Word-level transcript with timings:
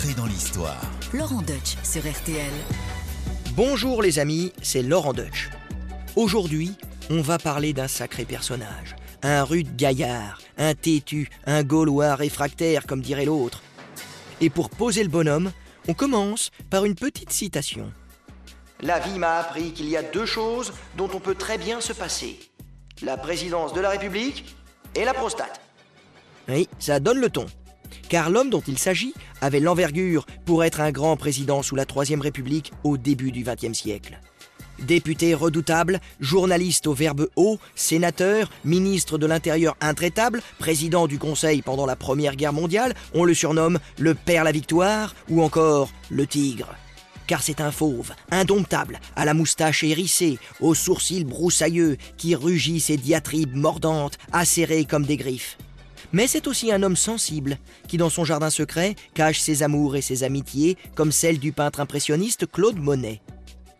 Dans 0.00 0.24
l'histoire. 0.24 0.80
Laurent 1.12 1.42
Deutsch 1.42 1.76
sur 1.82 2.00
RTL. 2.00 2.50
Bonjour 3.54 4.00
les 4.00 4.18
amis, 4.18 4.50
c'est 4.62 4.82
Laurent 4.82 5.12
Deutsch. 5.12 5.50
Aujourd'hui, 6.16 6.72
on 7.10 7.20
va 7.20 7.36
parler 7.36 7.74
d'un 7.74 7.86
sacré 7.86 8.24
personnage. 8.24 8.96
Un 9.22 9.44
rude 9.44 9.76
gaillard, 9.76 10.40
un 10.56 10.74
têtu, 10.74 11.28
un 11.44 11.62
gaulois 11.64 12.14
réfractaire 12.14 12.86
comme 12.86 13.02
dirait 13.02 13.26
l'autre. 13.26 13.62
Et 14.40 14.48
pour 14.48 14.70
poser 14.70 15.02
le 15.02 15.10
bonhomme, 15.10 15.52
on 15.86 15.92
commence 15.92 16.50
par 16.70 16.86
une 16.86 16.94
petite 16.94 17.30
citation. 17.30 17.92
La 18.80 19.00
vie 19.00 19.18
m'a 19.18 19.36
appris 19.36 19.72
qu'il 19.72 19.88
y 19.90 19.98
a 19.98 20.02
deux 20.02 20.26
choses 20.26 20.72
dont 20.96 21.10
on 21.12 21.20
peut 21.20 21.34
très 21.34 21.58
bien 21.58 21.82
se 21.82 21.92
passer. 21.92 22.40
La 23.02 23.18
présidence 23.18 23.74
de 23.74 23.80
la 23.80 23.90
République 23.90 24.56
et 24.94 25.04
la 25.04 25.12
prostate. 25.12 25.60
Oui, 26.48 26.68
ça 26.78 27.00
donne 27.00 27.18
le 27.18 27.28
ton. 27.28 27.44
Car 28.08 28.30
l'homme 28.30 28.50
dont 28.50 28.62
il 28.66 28.78
s'agit 28.78 29.14
avait 29.40 29.60
l'envergure 29.60 30.26
pour 30.44 30.64
être 30.64 30.80
un 30.80 30.90
grand 30.90 31.16
président 31.16 31.62
sous 31.62 31.76
la 31.76 31.86
Troisième 31.86 32.20
République 32.20 32.72
au 32.84 32.96
début 32.96 33.32
du 33.32 33.44
XXe 33.44 33.76
siècle. 33.76 34.20
Député 34.80 35.34
redoutable, 35.34 36.00
journaliste 36.20 36.86
au 36.86 36.94
verbe 36.94 37.28
haut, 37.36 37.58
sénateur, 37.74 38.50
ministre 38.64 39.18
de 39.18 39.26
l'Intérieur 39.26 39.76
intraitable, 39.80 40.42
président 40.58 41.06
du 41.06 41.18
Conseil 41.18 41.60
pendant 41.60 41.86
la 41.86 41.96
Première 41.96 42.36
Guerre 42.36 42.54
mondiale, 42.54 42.94
on 43.14 43.24
le 43.24 43.34
surnomme 43.34 43.78
le 43.98 44.14
Père 44.14 44.44
la 44.44 44.52
Victoire 44.52 45.14
ou 45.28 45.42
encore 45.42 45.90
le 46.08 46.26
Tigre. 46.26 46.74
Car 47.26 47.42
c'est 47.42 47.60
un 47.60 47.70
fauve, 47.70 48.12
indomptable, 48.30 48.98
à 49.14 49.24
la 49.24 49.34
moustache 49.34 49.84
hérissée, 49.84 50.38
aux 50.60 50.74
sourcils 50.74 51.24
broussailleux, 51.24 51.96
qui 52.16 52.34
rugit 52.34 52.80
ses 52.80 52.96
diatribes 52.96 53.54
mordantes, 53.54 54.18
acérées 54.32 54.84
comme 54.84 55.04
des 55.06 55.16
griffes. 55.16 55.56
Mais 56.12 56.26
c'est 56.26 56.46
aussi 56.46 56.72
un 56.72 56.82
homme 56.82 56.96
sensible, 56.96 57.58
qui 57.88 57.96
dans 57.96 58.10
son 58.10 58.24
jardin 58.24 58.50
secret 58.50 58.96
cache 59.14 59.40
ses 59.40 59.62
amours 59.62 59.96
et 59.96 60.02
ses 60.02 60.24
amitiés, 60.24 60.76
comme 60.94 61.12
celle 61.12 61.38
du 61.38 61.52
peintre 61.52 61.80
impressionniste 61.80 62.50
Claude 62.50 62.78
Monet. 62.78 63.20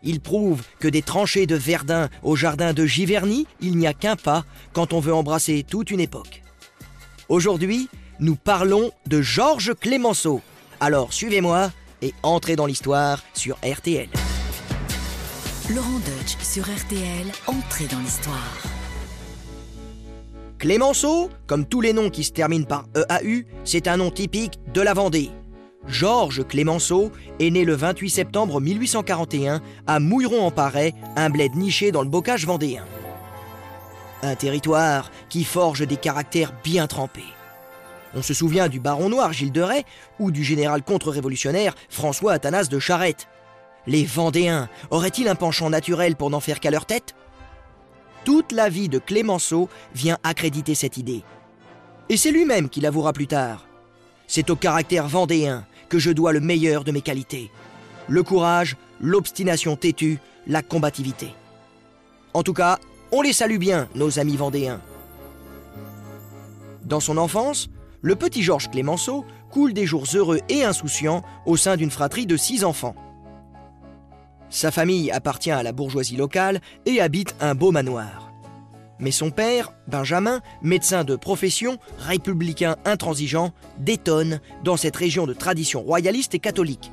Il 0.03 0.19
prouve 0.19 0.63
que 0.79 0.87
des 0.87 1.01
tranchées 1.01 1.45
de 1.45 1.55
Verdun 1.55 2.09
au 2.23 2.35
jardin 2.35 2.73
de 2.73 2.85
Giverny, 2.85 3.45
il 3.61 3.77
n'y 3.77 3.87
a 3.87 3.93
qu'un 3.93 4.15
pas 4.15 4.45
quand 4.73 4.93
on 4.93 4.99
veut 4.99 5.13
embrasser 5.13 5.63
toute 5.67 5.91
une 5.91 5.99
époque. 5.99 6.41
Aujourd'hui, 7.29 7.87
nous 8.19 8.35
parlons 8.35 8.91
de 9.07 9.21
Georges 9.21 9.73
Clémenceau. 9.79 10.41
Alors 10.79 11.13
suivez-moi 11.13 11.71
et 12.01 12.13
entrez 12.23 12.55
dans 12.55 12.65
l'histoire 12.65 13.23
sur 13.33 13.57
RTL. 13.57 14.09
Laurent 15.69 15.99
Deutsch 15.99 16.37
sur 16.41 16.63
RTL. 16.63 17.27
Entrez 17.47 17.85
dans 17.85 17.99
l'histoire. 17.99 18.70
Clémenceau, 20.61 21.31
comme 21.47 21.65
tous 21.65 21.81
les 21.81 21.91
noms 21.91 22.11
qui 22.11 22.23
se 22.23 22.31
terminent 22.31 22.67
par 22.67 22.85
EAU, 22.95 23.45
c'est 23.63 23.87
un 23.87 23.97
nom 23.97 24.11
typique 24.11 24.59
de 24.71 24.81
la 24.81 24.93
Vendée. 24.93 25.31
Georges 25.87 26.45
Clémenceau 26.47 27.11
est 27.39 27.49
né 27.49 27.65
le 27.65 27.73
28 27.73 28.11
septembre 28.11 28.61
1841 28.61 29.59
à 29.87 29.99
Mouilleron-en-Parais, 29.99 30.93
un 31.15 31.31
bled 31.31 31.55
niché 31.55 31.91
dans 31.91 32.03
le 32.03 32.09
bocage 32.09 32.45
vendéen. 32.45 32.85
Un 34.21 34.35
territoire 34.35 35.09
qui 35.29 35.45
forge 35.45 35.87
des 35.87 35.97
caractères 35.97 36.53
bien 36.63 36.85
trempés. 36.85 37.33
On 38.13 38.21
se 38.21 38.35
souvient 38.35 38.67
du 38.67 38.79
baron 38.79 39.09
noir 39.09 39.33
Gilles 39.33 39.51
de 39.51 39.61
Rais 39.61 39.85
ou 40.19 40.29
du 40.29 40.43
général 40.43 40.83
contre-révolutionnaire 40.83 41.73
François 41.89 42.33
Athanas 42.33 42.65
de 42.65 42.77
Charette. 42.77 43.27
Les 43.87 44.05
Vendéens 44.05 44.69
auraient-ils 44.91 45.27
un 45.27 45.33
penchant 45.33 45.71
naturel 45.71 46.15
pour 46.15 46.29
n'en 46.29 46.39
faire 46.39 46.59
qu'à 46.59 46.69
leur 46.69 46.85
tête? 46.85 47.15
Toute 48.23 48.51
la 48.51 48.69
vie 48.69 48.89
de 48.89 48.99
Clémenceau 48.99 49.67
vient 49.95 50.17
accréditer 50.23 50.75
cette 50.75 50.97
idée. 50.97 51.23
Et 52.09 52.17
c'est 52.17 52.31
lui-même 52.31 52.69
qui 52.69 52.81
l'avouera 52.81 53.13
plus 53.13 53.27
tard. 53.27 53.65
C'est 54.27 54.49
au 54.49 54.55
caractère 54.55 55.07
vendéen 55.07 55.65
que 55.89 55.97
je 55.97 56.11
dois 56.11 56.31
le 56.31 56.39
meilleur 56.39 56.83
de 56.83 56.91
mes 56.91 57.01
qualités. 57.01 57.51
Le 58.07 58.23
courage, 58.23 58.77
l'obstination 58.99 59.75
têtue, 59.75 60.19
la 60.47 60.61
combativité. 60.61 61.33
En 62.33 62.43
tout 62.43 62.53
cas, 62.53 62.79
on 63.11 63.21
les 63.21 63.33
salue 63.33 63.57
bien, 63.57 63.89
nos 63.95 64.19
amis 64.19 64.37
vendéens. 64.37 64.81
Dans 66.83 66.99
son 66.99 67.17
enfance, 67.17 67.69
le 68.01 68.15
petit 68.15 68.43
Georges 68.43 68.69
Clémenceau 68.69 69.25
coule 69.49 69.73
des 69.73 69.85
jours 69.85 70.05
heureux 70.13 70.39
et 70.49 70.63
insouciants 70.63 71.23
au 71.45 71.57
sein 71.57 71.75
d'une 71.75 71.91
fratrie 71.91 72.25
de 72.25 72.37
six 72.37 72.63
enfants. 72.63 72.95
Sa 74.51 74.69
famille 74.69 75.09
appartient 75.11 75.49
à 75.49 75.63
la 75.63 75.71
bourgeoisie 75.71 76.17
locale 76.17 76.59
et 76.85 76.99
habite 76.99 77.35
un 77.39 77.55
beau 77.55 77.71
manoir. 77.71 78.31
Mais 78.99 79.11
son 79.11 79.31
père, 79.31 79.71
Benjamin, 79.87 80.41
médecin 80.61 81.05
de 81.05 81.15
profession, 81.15 81.77
républicain 81.97 82.75
intransigeant, 82.85 83.53
détonne 83.79 84.41
dans 84.63 84.77
cette 84.77 84.97
région 84.97 85.25
de 85.25 85.33
tradition 85.33 85.81
royaliste 85.81 86.35
et 86.35 86.39
catholique. 86.39 86.91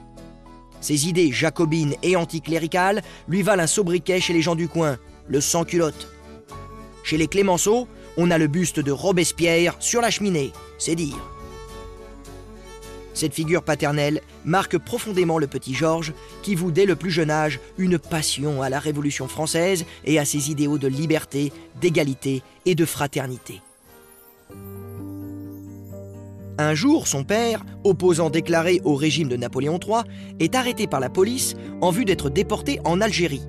Ses 0.80 1.08
idées 1.08 1.32
jacobines 1.32 1.96
et 2.04 2.14
anticléricales 2.14 3.02
lui 3.26 3.42
valent 3.42 3.64
un 3.64 3.66
sobriquet 3.66 4.20
chez 4.20 4.32
les 4.32 4.40
gens 4.40 4.54
du 4.54 4.68
coin, 4.68 4.96
le 5.26 5.40
sans-culotte. 5.40 6.08
Chez 7.02 7.18
les 7.18 7.26
Clémenceau, 7.26 7.88
on 8.16 8.30
a 8.30 8.38
le 8.38 8.46
buste 8.46 8.78
de 8.78 8.92
Robespierre 8.92 9.74
sur 9.80 10.00
la 10.00 10.10
cheminée, 10.10 10.52
c'est 10.78 10.94
dire. 10.94 11.18
Cette 13.18 13.34
figure 13.34 13.64
paternelle 13.64 14.20
marque 14.44 14.78
profondément 14.78 15.38
le 15.38 15.48
petit 15.48 15.74
Georges, 15.74 16.12
qui 16.40 16.54
voue 16.54 16.70
dès 16.70 16.86
le 16.86 16.94
plus 16.94 17.10
jeune 17.10 17.32
âge 17.32 17.58
une 17.76 17.98
passion 17.98 18.62
à 18.62 18.68
la 18.68 18.78
Révolution 18.78 19.26
française 19.26 19.86
et 20.04 20.20
à 20.20 20.24
ses 20.24 20.52
idéaux 20.52 20.78
de 20.78 20.86
liberté, 20.86 21.52
d'égalité 21.80 22.44
et 22.64 22.76
de 22.76 22.84
fraternité. 22.84 23.60
Un 26.58 26.74
jour, 26.76 27.08
son 27.08 27.24
père, 27.24 27.64
opposant 27.82 28.30
déclaré 28.30 28.80
au 28.84 28.94
régime 28.94 29.26
de 29.26 29.36
Napoléon 29.36 29.80
III, 29.84 30.04
est 30.38 30.54
arrêté 30.54 30.86
par 30.86 31.00
la 31.00 31.10
police 31.10 31.56
en 31.80 31.90
vue 31.90 32.04
d'être 32.04 32.30
déporté 32.30 32.78
en 32.84 33.00
Algérie. 33.00 33.42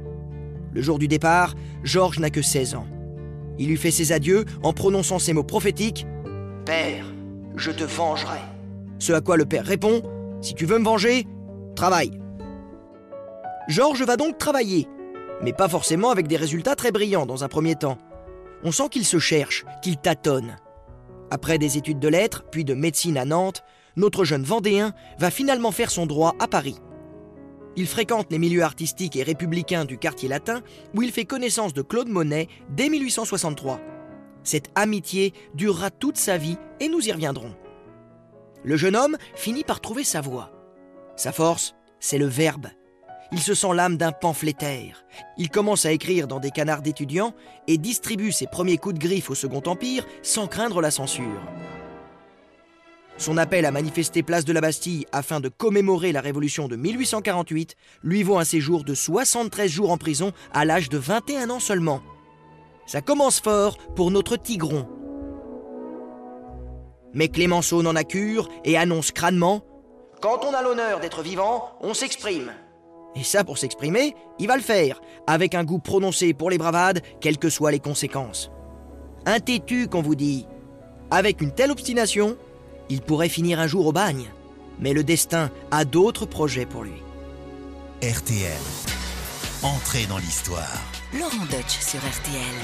Le 0.73 0.81
jour 0.81 0.97
du 0.97 1.07
départ, 1.07 1.53
Georges 1.83 2.17
n'a 2.17 2.31
que 2.31 2.41
16 2.41 2.73
ans. 2.73 2.87
Il 3.59 3.67
lui 3.67 3.77
fait 3.77 3.91
ses 3.91 4.13
adieux 4.13 4.45
en 4.63 4.73
prononçant 4.73 5.19
ces 5.19 5.33
mots 5.33 5.43
prophétiques 5.43 6.07
Père, 6.65 7.05
je 7.55 7.69
te 7.69 7.83
vengerai. 7.83 8.39
Ce 8.99 9.13
à 9.13 9.21
quoi 9.21 9.37
le 9.37 9.45
père 9.45 9.65
répond 9.65 10.03
Si 10.41 10.53
tu 10.53 10.65
veux 10.65 10.77
me 10.77 10.85
venger, 10.85 11.25
travaille. 11.75 12.19
Georges 13.67 14.03
va 14.03 14.17
donc 14.17 14.37
travailler, 14.37 14.87
mais 15.41 15.53
pas 15.53 15.69
forcément 15.69 16.09
avec 16.09 16.27
des 16.27 16.37
résultats 16.37 16.75
très 16.75 16.91
brillants 16.91 17.25
dans 17.25 17.43
un 17.43 17.47
premier 17.47 17.75
temps. 17.75 17.97
On 18.63 18.71
sent 18.71 18.89
qu'il 18.89 19.05
se 19.05 19.19
cherche, 19.19 19.65
qu'il 19.81 19.97
tâtonne. 19.97 20.57
Après 21.31 21.57
des 21.57 21.77
études 21.77 21.99
de 21.99 22.07
lettres, 22.07 22.43
puis 22.51 22.65
de 22.65 22.73
médecine 22.73 23.17
à 23.17 23.25
Nantes, 23.25 23.63
notre 23.95 24.23
jeune 24.23 24.43
Vendéen 24.43 24.93
va 25.17 25.31
finalement 25.31 25.71
faire 25.71 25.91
son 25.91 26.05
droit 26.05 26.35
à 26.39 26.47
Paris. 26.47 26.77
Il 27.75 27.87
fréquente 27.87 28.27
les 28.31 28.39
milieux 28.39 28.63
artistiques 28.63 29.15
et 29.15 29.23
républicains 29.23 29.85
du 29.85 29.97
quartier 29.97 30.27
latin, 30.27 30.61
où 30.95 31.01
il 31.01 31.11
fait 31.11 31.25
connaissance 31.25 31.73
de 31.73 31.81
Claude 31.81 32.09
Monet 32.09 32.47
dès 32.69 32.89
1863. 32.89 33.79
Cette 34.43 34.71
amitié 34.75 35.33
durera 35.53 35.91
toute 35.91 36.17
sa 36.17 36.37
vie 36.37 36.57
et 36.79 36.89
nous 36.89 37.07
y 37.07 37.11
reviendrons. 37.11 37.53
Le 38.63 38.75
jeune 38.75 38.95
homme 38.95 39.17
finit 39.35 39.63
par 39.63 39.79
trouver 39.79 40.03
sa 40.03 40.21
voie. 40.21 40.51
Sa 41.15 41.31
force, 41.31 41.75
c'est 41.99 42.17
le 42.17 42.25
verbe. 42.25 42.67
Il 43.31 43.39
se 43.39 43.53
sent 43.53 43.73
l'âme 43.73 43.97
d'un 43.97 44.11
pamphlétaire. 44.11 45.05
Il 45.37 45.49
commence 45.49 45.85
à 45.85 45.91
écrire 45.91 46.27
dans 46.27 46.39
des 46.39 46.51
canards 46.51 46.81
d'étudiants 46.81 47.33
et 47.67 47.77
distribue 47.77 48.31
ses 48.31 48.47
premiers 48.47 48.77
coups 48.77 48.95
de 48.95 48.99
griffe 48.99 49.29
au 49.29 49.35
Second 49.35 49.61
Empire 49.65 50.05
sans 50.23 50.47
craindre 50.47 50.81
la 50.81 50.91
censure. 50.91 51.41
Son 53.17 53.37
appel 53.37 53.65
à 53.65 53.71
manifester 53.71 54.23
place 54.23 54.45
de 54.45 54.53
la 54.53 54.61
Bastille 54.61 55.05
afin 55.11 55.41
de 55.41 55.49
commémorer 55.49 56.11
la 56.11 56.21
Révolution 56.21 56.67
de 56.67 56.75
1848 56.75 57.75
lui 58.01 58.23
vaut 58.23 58.37
un 58.37 58.45
séjour 58.45 58.83
de 58.83 58.93
73 58.93 59.69
jours 59.69 59.91
en 59.91 59.97
prison 59.97 60.31
à 60.53 60.65
l'âge 60.65 60.89
de 60.89 60.97
21 60.97 61.49
ans 61.49 61.59
seulement. 61.59 62.01
Ça 62.87 63.01
commence 63.01 63.41
fort 63.41 63.77
pour 63.95 64.09
notre 64.09 64.37
Tigron. 64.37 64.87
Mais 67.13 67.27
Clémenceau 67.27 67.81
n'en 67.81 67.95
a 67.95 68.03
cure 68.03 68.49
et 68.63 68.77
annonce 68.77 69.11
crânement 69.11 69.61
Quand 70.21 70.45
on 70.45 70.53
a 70.53 70.61
l'honneur 70.61 70.99
d'être 70.99 71.21
vivant, 71.21 71.69
on 71.81 71.93
s'exprime. 71.93 72.51
Et 73.15 73.23
ça, 73.23 73.43
pour 73.43 73.57
s'exprimer, 73.57 74.15
il 74.37 74.47
va 74.47 74.55
le 74.55 74.61
faire, 74.61 75.01
avec 75.25 75.55
un 75.55 75.63
goût 75.63 75.79
prononcé 75.79 76.33
pour 76.33 76.49
les 76.49 76.57
bravades, 76.57 77.01
quelles 77.21 77.39
que 77.39 77.49
soient 77.49 77.71
les 77.71 77.79
conséquences. 77.79 78.51
Un 79.25 79.39
têtu, 79.39 79.87
qu'on 79.87 80.01
vous 80.01 80.15
dit. 80.15 80.45
Avec 81.11 81.41
une 81.41 81.51
telle 81.51 81.71
obstination, 81.71 82.37
il 82.89 83.01
pourrait 83.01 83.29
finir 83.29 83.59
un 83.59 83.67
jour 83.67 83.87
au 83.87 83.91
bagne. 83.91 84.29
Mais 84.79 84.93
le 84.93 85.03
destin 85.03 85.49
a 85.71 85.85
d'autres 85.85 86.25
projets 86.25 86.65
pour 86.65 86.83
lui. 86.83 87.01
RTL. 88.01 88.51
Entrez 89.63 90.05
dans 90.05 90.19
l'histoire. 90.19 90.81
Laurent 91.13 91.45
Deutsch 91.51 91.79
sur 91.81 91.99
RTL. 91.99 92.59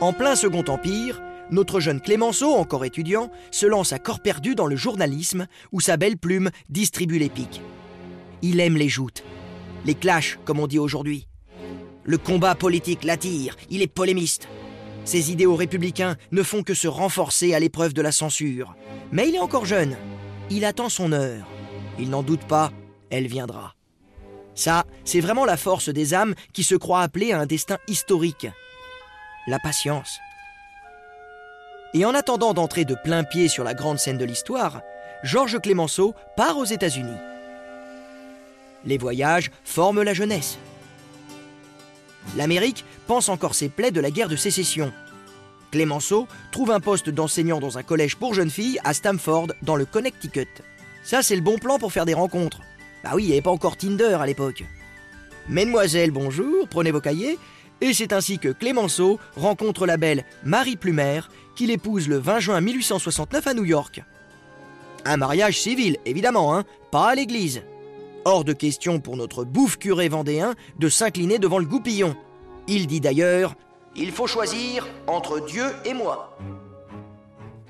En 0.00 0.12
plein 0.12 0.34
Second 0.34 0.64
Empire, 0.66 1.20
notre 1.50 1.80
jeune 1.80 2.00
Clémenceau, 2.00 2.54
encore 2.54 2.84
étudiant, 2.84 3.30
se 3.50 3.66
lance 3.66 3.92
à 3.92 3.98
corps 3.98 4.20
perdu 4.20 4.54
dans 4.54 4.66
le 4.66 4.76
journalisme 4.76 5.46
où 5.72 5.80
sa 5.80 5.96
belle 5.96 6.16
plume 6.16 6.50
distribue 6.68 7.18
les 7.18 7.28
piques. 7.28 7.60
Il 8.42 8.60
aime 8.60 8.76
les 8.76 8.88
joutes, 8.88 9.24
les 9.84 9.94
clashs 9.94 10.38
comme 10.44 10.60
on 10.60 10.66
dit 10.66 10.78
aujourd'hui. 10.78 11.26
Le 12.04 12.18
combat 12.18 12.54
politique 12.54 13.04
l'attire, 13.04 13.56
il 13.70 13.82
est 13.82 13.86
polémiste. 13.86 14.48
Ses 15.04 15.30
idéaux 15.30 15.56
républicains 15.56 16.16
ne 16.32 16.42
font 16.42 16.62
que 16.62 16.74
se 16.74 16.88
renforcer 16.88 17.54
à 17.54 17.60
l'épreuve 17.60 17.92
de 17.92 18.02
la 18.02 18.12
censure. 18.12 18.74
Mais 19.12 19.28
il 19.28 19.34
est 19.34 19.40
encore 19.40 19.66
jeune. 19.66 19.96
il 20.50 20.64
attend 20.64 20.88
son 20.88 21.12
heure. 21.12 21.46
Il 21.98 22.10
n'en 22.10 22.22
doute 22.22 22.44
pas, 22.44 22.72
elle 23.10 23.26
viendra. 23.26 23.74
Ça, 24.54 24.84
c'est 25.04 25.20
vraiment 25.20 25.44
la 25.44 25.56
force 25.56 25.88
des 25.88 26.14
âmes 26.14 26.34
qui 26.52 26.64
se 26.64 26.74
croient 26.74 27.02
appelées 27.02 27.32
à 27.32 27.40
un 27.40 27.46
destin 27.46 27.78
historique. 27.88 28.46
La 29.46 29.58
patience. 29.58 30.18
Et 31.96 32.04
en 32.04 32.14
attendant 32.14 32.54
d'entrer 32.54 32.84
de 32.84 32.96
plein 32.96 33.22
pied 33.22 33.46
sur 33.46 33.62
la 33.62 33.72
grande 33.72 34.00
scène 34.00 34.18
de 34.18 34.24
l'histoire, 34.24 34.82
Georges 35.22 35.60
Clémenceau 35.60 36.12
part 36.36 36.58
aux 36.58 36.64
États-Unis. 36.64 37.16
Les 38.84 38.98
voyages 38.98 39.52
forment 39.64 40.02
la 40.02 40.12
jeunesse. 40.12 40.58
L'Amérique 42.36 42.84
pense 43.06 43.28
encore 43.28 43.54
ses 43.54 43.68
plaies 43.68 43.92
de 43.92 44.00
la 44.00 44.10
guerre 44.10 44.28
de 44.28 44.34
sécession. 44.34 44.92
Clémenceau 45.70 46.26
trouve 46.50 46.72
un 46.72 46.80
poste 46.80 47.10
d'enseignant 47.10 47.60
dans 47.60 47.78
un 47.78 47.84
collège 47.84 48.16
pour 48.16 48.34
jeunes 48.34 48.50
filles 48.50 48.80
à 48.82 48.92
Stamford, 48.92 49.48
dans 49.62 49.76
le 49.76 49.84
Connecticut. 49.84 50.48
Ça, 51.04 51.22
c'est 51.22 51.36
le 51.36 51.42
bon 51.42 51.58
plan 51.58 51.78
pour 51.78 51.92
faire 51.92 52.06
des 52.06 52.14
rencontres. 52.14 52.60
Bah 53.04 53.10
oui, 53.14 53.22
il 53.22 53.26
n'y 53.26 53.32
avait 53.32 53.42
pas 53.42 53.50
encore 53.50 53.76
Tinder 53.76 54.16
à 54.20 54.26
l'époque. 54.26 54.64
Mesdemoiselles, 55.48 56.10
bonjour, 56.10 56.66
prenez 56.68 56.90
vos 56.90 57.00
cahiers. 57.00 57.38
Et 57.80 57.92
c'est 57.92 58.12
ainsi 58.12 58.38
que 58.38 58.48
Clémenceau 58.48 59.18
rencontre 59.36 59.86
la 59.86 59.96
belle 59.96 60.24
Marie 60.44 60.76
Plumer, 60.76 61.20
qu'il 61.54 61.70
épouse 61.70 62.08
le 62.08 62.18
20 62.18 62.40
juin 62.40 62.60
1869 62.60 63.46
à 63.46 63.54
New 63.54 63.64
York. 63.64 64.02
Un 65.04 65.16
mariage 65.16 65.60
civil, 65.60 65.98
évidemment, 66.06 66.56
hein, 66.56 66.64
pas 66.90 67.08
à 67.08 67.14
l'église. 67.14 67.62
Hors 68.24 68.44
de 68.44 68.52
question 68.52 69.00
pour 69.00 69.16
notre 69.16 69.44
bouffe 69.44 69.76
curé 69.76 70.08
vendéen 70.08 70.54
de 70.78 70.88
s'incliner 70.88 71.38
devant 71.38 71.58
le 71.58 71.66
goupillon. 71.66 72.16
Il 72.66 72.86
dit 72.86 73.00
d'ailleurs 73.00 73.54
Il 73.94 74.12
faut 74.12 74.26
choisir 74.26 74.86
entre 75.06 75.44
Dieu 75.44 75.66
et 75.84 75.92
moi. 75.92 76.38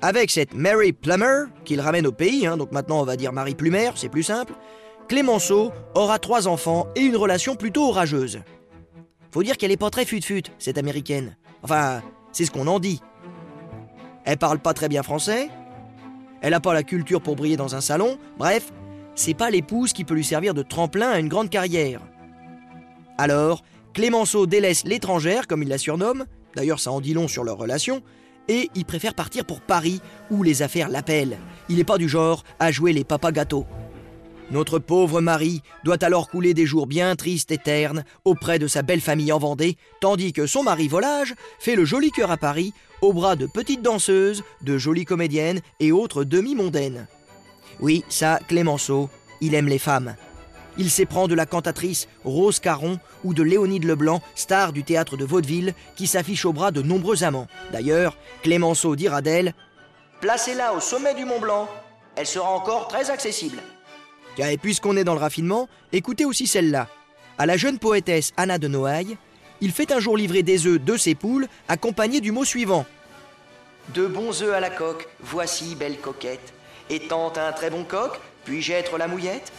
Avec 0.01 0.31
cette 0.31 0.53
Mary 0.53 0.93
Plummer, 0.93 1.45
qu'il 1.65 1.81
ramène 1.81 2.07
au 2.07 2.11
pays, 2.11 2.45
hein, 2.45 2.57
donc 2.57 2.71
maintenant 2.71 3.01
on 3.01 3.05
va 3.05 3.17
dire 3.17 3.33
Marie 3.33 3.55
Plumer, 3.55 3.91
c'est 3.95 4.09
plus 4.09 4.23
simple, 4.23 4.53
Clémenceau 5.07 5.71
aura 5.93 6.19
trois 6.19 6.47
enfants 6.47 6.87
et 6.95 7.01
une 7.01 7.15
relation 7.15 7.55
plutôt 7.55 7.89
orageuse. 7.89 8.41
Faut 9.31 9.43
dire 9.43 9.57
qu'elle 9.57 9.71
est 9.71 9.77
pas 9.77 9.89
très 9.89 10.05
fut-fut, 10.05 10.43
cette 10.59 10.77
américaine. 10.77 11.35
Enfin, 11.61 12.01
c'est 12.31 12.45
ce 12.45 12.51
qu'on 12.51 12.67
en 12.67 12.79
dit. 12.79 13.01
Elle 14.25 14.37
parle 14.37 14.59
pas 14.59 14.73
très 14.73 14.89
bien 14.89 15.03
français, 15.03 15.49
elle 16.41 16.53
a 16.53 16.59
pas 16.59 16.73
la 16.73 16.83
culture 16.83 17.21
pour 17.21 17.35
briller 17.35 17.57
dans 17.57 17.75
un 17.75 17.81
salon, 17.81 18.17
bref, 18.37 18.71
c'est 19.15 19.33
pas 19.33 19.49
l'épouse 19.49 19.93
qui 19.93 20.03
peut 20.03 20.15
lui 20.15 20.23
servir 20.23 20.53
de 20.53 20.63
tremplin 20.63 21.09
à 21.09 21.19
une 21.19 21.29
grande 21.29 21.49
carrière. 21.49 22.01
Alors, 23.17 23.63
Clémenceau 23.93 24.45
délaisse 24.45 24.83
l'étrangère, 24.83 25.47
comme 25.47 25.63
il 25.63 25.69
la 25.69 25.77
surnomme, 25.77 26.25
d'ailleurs 26.55 26.79
ça 26.79 26.91
en 26.91 27.01
dit 27.01 27.13
long 27.13 27.27
sur 27.27 27.43
leur 27.43 27.57
relation, 27.57 28.01
et 28.47 28.69
il 28.75 28.85
préfère 28.85 29.13
partir 29.13 29.45
pour 29.45 29.61
Paris, 29.61 30.01
où 30.29 30.43
les 30.43 30.61
affaires 30.61 30.89
l'appellent. 30.89 31.37
Il 31.69 31.77
n'est 31.77 31.83
pas 31.83 31.97
du 31.97 32.09
genre 32.09 32.43
à 32.59 32.71
jouer 32.71 32.93
les 32.93 33.03
papas 33.03 33.31
gâteaux. 33.31 33.65
Notre 34.51 34.77
pauvre 34.77 35.21
Marie 35.21 35.61
doit 35.83 36.03
alors 36.03 36.29
couler 36.29 36.53
des 36.53 36.65
jours 36.65 36.85
bien 36.85 37.15
tristes 37.15 37.51
et 37.51 37.57
ternes 37.57 38.03
auprès 38.25 38.59
de 38.59 38.67
sa 38.67 38.83
belle 38.83 39.01
famille 39.01 39.31
en 39.31 39.39
Vendée, 39.39 39.77
tandis 40.01 40.33
que 40.33 40.45
son 40.45 40.61
mari 40.61 40.87
Volage 40.87 41.33
fait 41.59 41.75
le 41.75 41.83
joli 41.83 42.11
cœur 42.11 42.29
à 42.29 42.37
Paris, 42.37 42.73
au 43.01 43.11
bras 43.11 43.35
de 43.35 43.47
petites 43.47 43.81
danseuses, 43.81 44.43
de 44.61 44.77
jolies 44.77 45.05
comédiennes 45.05 45.61
et 45.79 45.91
autres 45.91 46.23
demi-mondaines. 46.23 47.07
Oui, 47.79 48.03
ça, 48.07 48.39
Clémenceau, 48.47 49.09
il 49.41 49.55
aime 49.55 49.67
les 49.67 49.79
femmes. 49.79 50.15
Il 50.77 50.91
s'éprend 50.91 51.27
de 51.27 51.35
la 51.35 51.45
cantatrice 51.45 52.07
Rose 52.23 52.59
Caron 52.59 52.99
ou 53.23 53.33
de 53.33 53.41
Léonide 53.41 53.85
Leblanc, 53.85 54.21
star 54.35 54.73
du 54.73 54.83
théâtre 54.83 55.17
de 55.17 55.25
vaudeville, 55.25 55.73
qui 55.95 56.05
s'affiche 56.05 56.45
au 56.45 56.53
bras 56.53 56.71
de 56.71 56.81
nombreux 56.81 57.23
amants. 57.23 57.47
D'ailleurs, 57.71 58.17
Clémenceau 58.43 58.95
dira 58.95 59.21
d'elle 59.21 59.53
Placez-la 60.21 60.73
au 60.73 60.79
sommet 60.79 61.15
du 61.15 61.25
Mont 61.25 61.39
Blanc, 61.39 61.67
elle 62.15 62.27
sera 62.27 62.49
encore 62.49 62.87
très 62.87 63.09
accessible. 63.09 63.57
Et 64.37 64.57
puisqu'on 64.57 64.97
est 64.97 65.03
dans 65.03 65.13
le 65.13 65.19
raffinement, 65.19 65.69
écoutez 65.91 66.25
aussi 66.25 66.47
celle-là. 66.47 66.87
À 67.37 67.45
la 67.45 67.57
jeune 67.57 67.79
poétesse 67.79 68.33
Anna 68.37 68.57
de 68.57 68.67
Noailles, 68.67 69.17
il 69.61 69.71
fait 69.71 69.91
un 69.91 69.99
jour 69.99 70.17
livrer 70.17 70.43
des 70.43 70.67
œufs 70.67 70.81
de 70.81 70.97
ses 70.97 71.15
poules, 71.15 71.47
accompagnés 71.67 72.21
du 72.21 72.31
mot 72.31 72.45
suivant 72.45 72.85
De 73.93 74.05
bons 74.05 74.41
œufs 74.43 74.53
à 74.53 74.59
la 74.59 74.69
coque, 74.69 75.07
voici 75.21 75.75
belle 75.75 75.97
coquette. 75.97 76.53
Étant 76.89 77.33
un 77.35 77.51
très 77.51 77.69
bon 77.69 77.83
coq, 77.83 78.19
puis-je 78.43 78.73
être 78.73 78.97
la 78.97 79.07
mouillette? 79.07 79.51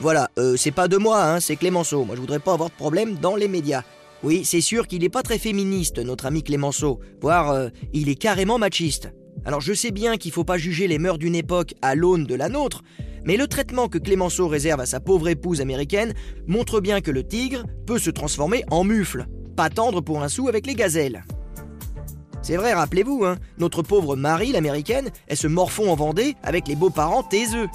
Voilà, 0.00 0.30
euh, 0.38 0.56
c'est 0.56 0.70
pas 0.70 0.86
de 0.86 0.96
moi, 0.96 1.24
hein, 1.24 1.40
c'est 1.40 1.56
Clémenceau. 1.56 2.04
Moi, 2.04 2.14
je 2.14 2.20
voudrais 2.20 2.38
pas 2.38 2.52
avoir 2.52 2.70
de 2.70 2.74
problème 2.74 3.16
dans 3.16 3.34
les 3.34 3.48
médias. 3.48 3.82
Oui, 4.22 4.44
c'est 4.44 4.60
sûr 4.60 4.86
qu'il 4.86 5.02
n'est 5.02 5.08
pas 5.08 5.22
très 5.22 5.38
féministe, 5.38 5.98
notre 5.98 6.26
ami 6.26 6.42
Clémenceau, 6.42 7.00
voire 7.20 7.50
euh, 7.50 7.68
il 7.92 8.08
est 8.08 8.16
carrément 8.16 8.58
machiste. 8.58 9.12
Alors 9.44 9.60
je 9.60 9.72
sais 9.72 9.92
bien 9.92 10.16
qu'il 10.16 10.32
faut 10.32 10.44
pas 10.44 10.58
juger 10.58 10.88
les 10.88 10.98
mœurs 10.98 11.18
d'une 11.18 11.36
époque 11.36 11.74
à 11.82 11.94
l'aune 11.94 12.24
de 12.24 12.34
la 12.34 12.48
nôtre, 12.48 12.82
mais 13.24 13.36
le 13.36 13.46
traitement 13.46 13.88
que 13.88 13.98
Clémenceau 13.98 14.48
réserve 14.48 14.80
à 14.80 14.86
sa 14.86 15.00
pauvre 15.00 15.28
épouse 15.28 15.60
américaine 15.60 16.14
montre 16.46 16.80
bien 16.80 17.00
que 17.00 17.10
le 17.10 17.26
tigre 17.26 17.64
peut 17.86 17.98
se 17.98 18.10
transformer 18.10 18.64
en 18.70 18.84
mufle, 18.84 19.26
pas 19.56 19.70
tendre 19.70 20.00
pour 20.00 20.22
un 20.22 20.28
sou 20.28 20.48
avec 20.48 20.66
les 20.66 20.74
gazelles. 20.74 21.24
C'est 22.42 22.56
vrai, 22.56 22.72
rappelez-vous, 22.72 23.24
hein, 23.24 23.36
notre 23.58 23.82
pauvre 23.82 24.16
Marie, 24.16 24.52
l'américaine, 24.52 25.10
elle 25.26 25.36
se 25.36 25.48
morfond 25.48 25.90
en 25.90 25.96
Vendée 25.96 26.36
avec 26.42 26.68
les 26.68 26.76
beaux-parents 26.76 27.22
taiseux. 27.22 27.68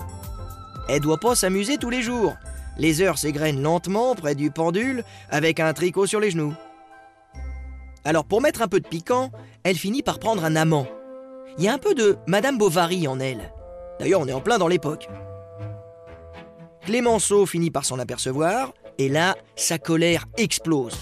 Elle 0.89 1.01
doit 1.01 1.19
pas 1.19 1.35
s'amuser 1.35 1.77
tous 1.77 1.89
les 1.89 2.01
jours. 2.01 2.33
Les 2.77 3.01
heures 3.01 3.17
s'égrènent 3.17 3.61
lentement 3.61 4.15
près 4.15 4.35
du 4.35 4.49
pendule 4.49 5.03
avec 5.29 5.59
un 5.59 5.73
tricot 5.73 6.07
sur 6.07 6.19
les 6.19 6.31
genoux. 6.31 6.53
Alors 8.05 8.25
pour 8.25 8.41
mettre 8.41 8.61
un 8.61 8.67
peu 8.67 8.79
de 8.79 8.87
piquant, 8.87 9.31
elle 9.63 9.77
finit 9.77 10.01
par 10.01 10.19
prendre 10.19 10.43
un 10.43 10.55
amant. 10.55 10.87
Il 11.57 11.63
y 11.63 11.67
a 11.67 11.73
un 11.73 11.77
peu 11.77 11.93
de 11.93 12.17
Madame 12.27 12.57
Bovary 12.57 13.07
en 13.07 13.19
elle. 13.19 13.53
D'ailleurs, 13.99 14.21
on 14.21 14.27
est 14.27 14.33
en 14.33 14.41
plein 14.41 14.57
dans 14.57 14.67
l'époque. 14.67 15.07
Clémenceau 16.85 17.45
finit 17.45 17.71
par 17.71 17.85
s'en 17.85 17.97
apercevoir, 17.97 18.73
et 18.97 19.07
là, 19.07 19.37
sa 19.55 19.77
colère 19.77 20.25
explose. 20.37 20.97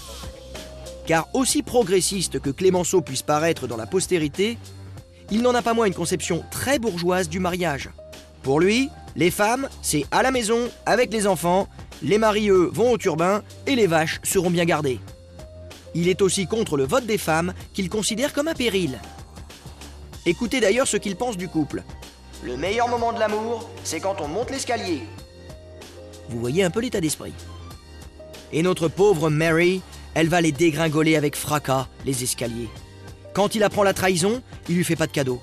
Car 1.06 1.28
aussi 1.34 1.62
progressiste 1.62 2.38
que 2.38 2.50
Clémenceau 2.50 3.00
puisse 3.00 3.22
paraître 3.22 3.66
dans 3.66 3.76
la 3.76 3.86
postérité, 3.86 4.58
il 5.30 5.42
n'en 5.42 5.54
a 5.54 5.62
pas 5.62 5.74
moins 5.74 5.86
une 5.86 5.94
conception 5.94 6.44
très 6.50 6.78
bourgeoise 6.78 7.28
du 7.28 7.40
mariage. 7.40 7.90
Pour 8.42 8.60
lui, 8.60 8.90
les 9.16 9.30
femmes, 9.30 9.68
c'est 9.82 10.06
à 10.12 10.22
la 10.22 10.30
maison, 10.30 10.70
avec 10.86 11.12
les 11.12 11.26
enfants, 11.26 11.68
les 12.02 12.18
maris, 12.18 12.48
eux, 12.50 12.70
vont 12.72 12.92
au 12.92 12.98
turbin, 12.98 13.42
et 13.66 13.74
les 13.74 13.88
vaches 13.88 14.20
seront 14.22 14.50
bien 14.50 14.64
gardées. 14.64 15.00
Il 15.94 16.08
est 16.08 16.22
aussi 16.22 16.46
contre 16.46 16.76
le 16.76 16.84
vote 16.84 17.06
des 17.06 17.18
femmes, 17.18 17.54
qu'il 17.74 17.88
considère 17.88 18.32
comme 18.32 18.48
un 18.48 18.54
péril. 18.54 19.00
Écoutez 20.26 20.60
d'ailleurs 20.60 20.86
ce 20.86 20.96
qu'il 20.96 21.16
pense 21.16 21.36
du 21.36 21.48
couple. 21.48 21.82
Le 22.44 22.56
meilleur 22.56 22.88
moment 22.88 23.12
de 23.12 23.18
l'amour, 23.18 23.68
c'est 23.82 24.00
quand 24.00 24.20
on 24.20 24.28
monte 24.28 24.50
l'escalier. 24.50 25.02
Vous 26.32 26.40
voyez 26.40 26.64
un 26.64 26.70
peu 26.70 26.80
l'état 26.80 27.00
d'esprit. 27.00 27.34
Et 28.52 28.62
notre 28.62 28.88
pauvre 28.88 29.28
Mary, 29.28 29.82
elle 30.14 30.28
va 30.28 30.40
les 30.40 30.52
dégringoler 30.52 31.16
avec 31.16 31.36
fracas, 31.36 31.88
les 32.06 32.22
escaliers. 32.22 32.70
Quand 33.34 33.54
il 33.54 33.62
apprend 33.62 33.82
la 33.82 33.92
trahison, 33.92 34.42
il 34.68 34.76
lui 34.76 34.84
fait 34.84 34.96
pas 34.96 35.06
de 35.06 35.12
cadeau. 35.12 35.42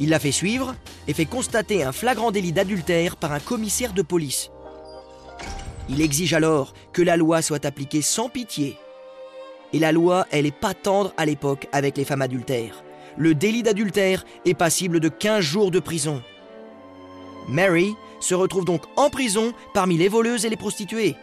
Il 0.00 0.08
la 0.08 0.18
fait 0.18 0.32
suivre 0.32 0.74
et 1.06 1.12
fait 1.12 1.26
constater 1.26 1.82
un 1.82 1.92
flagrant 1.92 2.30
délit 2.30 2.52
d'adultère 2.52 3.16
par 3.16 3.32
un 3.32 3.40
commissaire 3.40 3.92
de 3.92 4.00
police. 4.00 4.50
Il 5.90 6.00
exige 6.00 6.32
alors 6.32 6.72
que 6.94 7.02
la 7.02 7.18
loi 7.18 7.42
soit 7.42 7.66
appliquée 7.66 8.02
sans 8.02 8.30
pitié. 8.30 8.78
Et 9.74 9.78
la 9.78 9.92
loi, 9.92 10.26
elle 10.30 10.46
est 10.46 10.50
pas 10.50 10.72
tendre 10.72 11.12
à 11.18 11.26
l'époque 11.26 11.68
avec 11.72 11.98
les 11.98 12.06
femmes 12.06 12.22
adultères. 12.22 12.82
Le 13.18 13.34
délit 13.34 13.62
d'adultère 13.62 14.24
est 14.46 14.54
passible 14.54 14.98
de 14.98 15.08
15 15.08 15.40
jours 15.40 15.70
de 15.70 15.80
prison. 15.80 16.22
Mary 17.48 17.94
se 18.20 18.34
retrouve 18.34 18.64
donc 18.64 18.82
en 18.96 19.10
prison 19.10 19.52
parmi 19.74 19.96
les 19.96 20.08
voleuses 20.08 20.44
et 20.44 20.50
les 20.50 20.56
prostituées. 20.56 21.16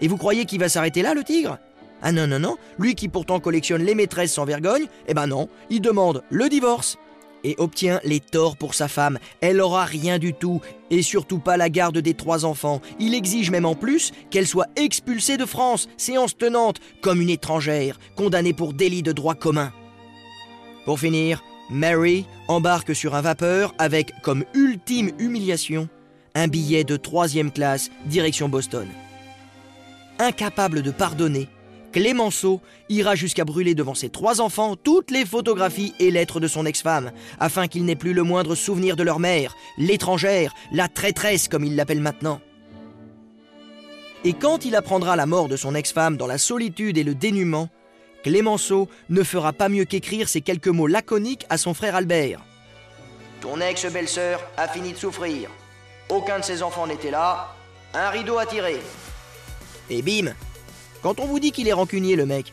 Et 0.00 0.08
vous 0.08 0.16
croyez 0.16 0.44
qu'il 0.44 0.60
va 0.60 0.68
s'arrêter 0.68 1.02
là, 1.02 1.14
le 1.14 1.24
tigre? 1.24 1.58
Ah 2.02 2.12
non, 2.12 2.26
non, 2.26 2.40
non, 2.40 2.56
lui 2.78 2.94
qui 2.94 3.08
pourtant 3.08 3.38
collectionne 3.38 3.84
les 3.84 3.94
maîtresses 3.94 4.32
sans 4.32 4.44
vergogne, 4.44 4.86
eh 5.06 5.14
ben 5.14 5.26
non, 5.26 5.48
il 5.70 5.80
demande 5.80 6.22
le 6.30 6.48
divorce 6.48 6.98
et 7.44 7.54
obtient 7.58 8.00
les 8.04 8.20
torts 8.20 8.56
pour 8.56 8.74
sa 8.74 8.88
femme. 8.88 9.18
Elle 9.40 9.60
aura 9.60 9.84
rien 9.84 10.18
du 10.18 10.34
tout, 10.34 10.60
et 10.90 11.02
surtout 11.02 11.38
pas 11.38 11.56
la 11.56 11.68
garde 11.68 11.98
des 11.98 12.14
trois 12.14 12.44
enfants. 12.44 12.80
Il 12.98 13.14
exige 13.14 13.50
même 13.50 13.66
en 13.66 13.74
plus 13.74 14.12
qu'elle 14.30 14.46
soit 14.46 14.68
expulsée 14.76 15.36
de 15.36 15.46
France, 15.46 15.88
séance 15.96 16.36
tenante, 16.36 16.78
comme 17.00 17.20
une 17.20 17.30
étrangère, 17.30 17.98
condamnée 18.16 18.52
pour 18.52 18.72
délit 18.72 19.02
de 19.02 19.12
droit 19.12 19.34
commun. 19.34 19.72
Pour 20.84 20.98
finir, 20.98 21.42
Mary 21.70 22.26
embarque 22.48 22.94
sur 22.94 23.14
un 23.14 23.22
vapeur 23.22 23.74
avec 23.78 24.12
comme 24.22 24.44
ultime 24.54 25.12
humiliation 25.18 25.88
un 26.34 26.48
billet 26.48 26.84
de 26.84 26.96
troisième 26.96 27.52
classe 27.52 27.90
direction 28.06 28.48
Boston. 28.48 28.88
Incapable 30.18 30.82
de 30.82 30.90
pardonner, 30.90 31.48
Clémenceau 31.92 32.60
ira 32.88 33.14
jusqu'à 33.14 33.44
brûler 33.44 33.74
devant 33.74 33.94
ses 33.94 34.08
trois 34.08 34.40
enfants 34.40 34.76
toutes 34.76 35.10
les 35.10 35.26
photographies 35.26 35.94
et 35.98 36.10
lettres 36.10 36.40
de 36.40 36.48
son 36.48 36.64
ex-femme, 36.64 37.12
afin 37.38 37.68
qu'il 37.68 37.84
n'ait 37.84 37.96
plus 37.96 38.14
le 38.14 38.22
moindre 38.22 38.54
souvenir 38.54 38.96
de 38.96 39.02
leur 39.02 39.18
mère, 39.18 39.54
l'étrangère, 39.76 40.54
la 40.72 40.88
traîtresse 40.88 41.48
comme 41.48 41.64
il 41.64 41.76
l'appelle 41.76 42.00
maintenant. 42.00 42.40
Et 44.24 44.32
quand 44.32 44.64
il 44.64 44.74
apprendra 44.74 45.16
la 45.16 45.26
mort 45.26 45.48
de 45.48 45.56
son 45.56 45.74
ex-femme 45.74 46.16
dans 46.16 46.26
la 46.26 46.38
solitude 46.38 46.96
et 46.96 47.04
le 47.04 47.14
dénuement, 47.14 47.68
Clémenceau 48.22 48.88
ne 49.10 49.22
fera 49.22 49.52
pas 49.52 49.68
mieux 49.68 49.84
qu'écrire 49.84 50.28
ces 50.28 50.40
quelques 50.40 50.68
mots 50.68 50.86
laconiques 50.86 51.44
à 51.50 51.58
son 51.58 51.74
frère 51.74 51.96
Albert. 51.96 52.40
Ton 53.40 53.60
ex-belle-sœur 53.60 54.40
a 54.56 54.68
fini 54.68 54.92
de 54.92 54.96
souffrir. 54.96 55.50
Aucun 56.12 56.40
de 56.40 56.44
ses 56.44 56.62
enfants 56.62 56.86
n'était 56.86 57.10
là. 57.10 57.54
Un 57.94 58.10
rideau 58.10 58.36
à 58.36 58.44
tirer. 58.44 58.80
Et 59.88 60.02
bim 60.02 60.34
Quand 61.02 61.18
on 61.20 61.26
vous 61.26 61.40
dit 61.40 61.52
qu'il 61.52 61.68
est 61.68 61.72
rancunier, 61.72 62.16
le 62.16 62.26
mec. 62.26 62.52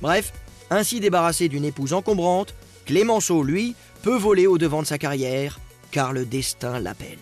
Bref, 0.00 0.32
ainsi 0.70 1.00
débarrassé 1.00 1.48
d'une 1.48 1.64
épouse 1.64 1.92
encombrante, 1.92 2.54
Clémenceau, 2.86 3.42
lui, 3.42 3.74
peut 4.02 4.16
voler 4.16 4.46
au 4.46 4.56
devant 4.56 4.82
de 4.82 4.86
sa 4.86 4.98
carrière, 4.98 5.58
car 5.90 6.12
le 6.12 6.24
destin 6.24 6.78
l'appelle. 6.78 7.18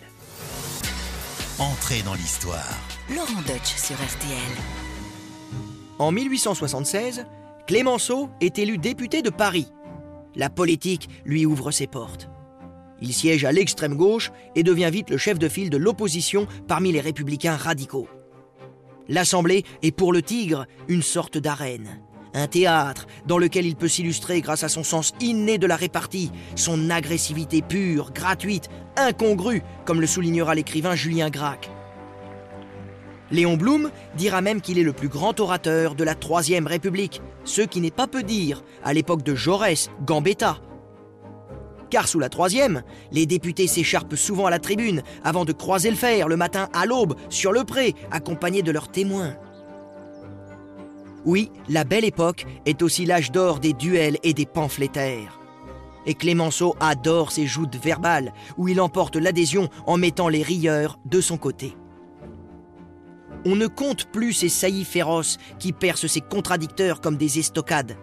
Entrez 1.59 2.03
dans 2.03 2.15
l'histoire. 2.15 2.79
Laurent 3.09 3.43
Deutsch 3.47 3.75
sur 3.75 3.97
RTL. 3.97 4.63
En 5.99 6.13
1876, 6.13 7.25
Clémenceau 7.67 8.29
est 8.43 8.59
élu 8.59 8.77
député 8.77 9.23
de 9.23 9.31
Paris. 9.31 9.73
La 10.37 10.51
politique 10.51 11.09
lui 11.25 11.47
ouvre 11.47 11.71
ses 11.71 11.87
portes. 11.87 12.29
Il 13.01 13.13
siège 13.13 13.45
à 13.45 13.53
l'extrême 13.53 13.95
gauche 13.95 14.33
et 14.55 14.63
devient 14.63 14.91
vite 14.93 15.11
le 15.11 15.19
chef 15.19 15.39
de 15.39 15.49
file 15.49 15.71
de 15.71 15.77
l'opposition 15.77 16.47
parmi 16.67 16.93
les 16.93 17.01
républicains 17.01 17.57
radicaux. 17.57 18.09
L'Assemblée 19.09 19.65
est 19.83 19.93
pour 19.93 20.13
le 20.13 20.23
Tigre 20.23 20.67
une 20.89 21.03
sorte 21.03 21.39
d'arène, 21.39 22.01
un 22.35 22.47
théâtre 22.47 23.07
dans 23.27 23.39
lequel 23.39 23.67
il 23.67 23.77
peut 23.77 23.89
s'illustrer 23.89 24.41
grâce 24.41 24.65
à 24.65 24.69
son 24.69 24.83
sens 24.83 25.15
inné 25.21 25.59
de 25.59 25.67
la 25.67 25.77
répartie, 25.77 26.31
son 26.57 26.91
agressivité 26.91 27.63
pure, 27.63 28.13
gratuite, 28.13 28.69
incongrue, 28.97 29.63
comme 29.85 30.01
le 30.01 30.07
soulignera 30.07 30.55
l'écrivain 30.55 30.95
Julien 30.95 31.31
Gracq. 31.31 31.71
Léon 33.31 33.57
Blum 33.57 33.91
dira 34.17 34.41
même 34.41 34.61
qu'il 34.61 34.79
est 34.79 34.83
le 34.83 34.93
plus 34.93 35.09
grand 35.09 35.39
orateur 35.41 35.95
de 35.95 36.05
la 36.05 36.15
Troisième 36.15 36.67
République, 36.67 37.21
ce 37.45 37.63
qui 37.63 37.81
n'est 37.81 37.91
pas 37.91 38.07
peu 38.07 38.23
dire 38.23 38.63
à 38.85 38.93
l'époque 38.93 39.23
de 39.23 39.35
Jaurès, 39.35 39.91
Gambetta. 40.05 40.61
Car 41.91 42.07
sous 42.07 42.19
la 42.19 42.29
Troisième, 42.29 42.83
les 43.13 43.27
députés 43.27 43.67
s'écharpent 43.67 44.17
souvent 44.17 44.47
à 44.47 44.51
la 44.51 44.59
tribune 44.59 45.03
avant 45.25 45.45
de 45.45 45.53
croiser 45.53 45.91
le 45.91 45.97
fer 45.97 46.29
le 46.29 46.37
matin 46.37 46.69
à 46.73 46.85
l'aube 46.87 47.15
sur 47.31 47.53
le 47.53 47.65
pré, 47.65 47.95
accompagnés 48.11 48.63
de 48.63 48.71
leurs 48.71 48.89
témoins. 48.89 49.35
Oui, 51.25 51.51
la 51.69 51.85
belle 51.85 52.05
époque 52.05 52.47
est 52.67 52.83
aussi 52.83 53.05
l'âge 53.05 53.33
d'or 53.33 53.59
des 53.59 53.73
duels 53.73 54.19
et 54.23 54.35
des 54.35 54.47
pamphlétaires. 54.47 55.41
Et 56.07 56.15
Clémenceau 56.15 56.77
adore 56.81 57.33
ses 57.33 57.47
joutes 57.47 57.77
verbales, 57.77 58.33
où 58.57 58.69
il 58.69 58.81
emporte 58.81 59.17
l'adhésion 59.17 59.69
en 59.87 59.97
mettant 59.97 60.29
les 60.29 60.43
rieurs 60.43 60.99
de 61.05 61.21
son 61.21 61.37
côté. 61.37 61.77
On 63.45 63.57
ne 63.57 63.67
compte 63.67 64.07
plus 64.07 64.33
ces 64.33 64.49
saillies 64.49 64.85
féroces 64.85 65.39
qui 65.59 65.73
percent 65.73 66.07
ses 66.07 66.21
contradicteurs 66.21 67.01
comme 67.01 67.17
des 67.17 67.39
estocades. 67.39 67.97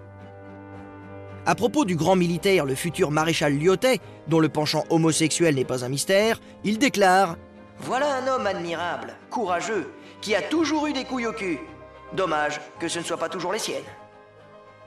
À 1.48 1.54
propos 1.54 1.86
du 1.86 1.96
grand 1.96 2.16
militaire, 2.16 2.66
le 2.66 2.74
futur 2.74 3.12
maréchal 3.12 3.56
Lyotet, 3.56 4.00
dont 4.28 4.40
le 4.40 4.50
penchant 4.50 4.84
homosexuel 4.90 5.54
n'est 5.54 5.64
pas 5.64 5.86
un 5.86 5.90
mystère, 5.90 6.42
il 6.64 6.80
déclare 6.80 7.38
Voilà 7.82 8.16
un 8.16 8.28
homme 8.28 8.48
admirable, 8.48 9.14
courageux, 9.30 9.92
qui 10.22 10.34
a 10.34 10.42
toujours 10.42 10.88
eu 10.88 10.94
des 10.94 11.04
couilles 11.04 11.28
au 11.28 11.34
cul. 11.34 11.60
Dommage 12.14 12.60
que 12.80 12.88
ce 12.88 12.98
ne 12.98 13.04
soit 13.04 13.18
pas 13.18 13.30
toujours 13.30 13.54
les 13.54 13.60
siennes. 13.60 13.84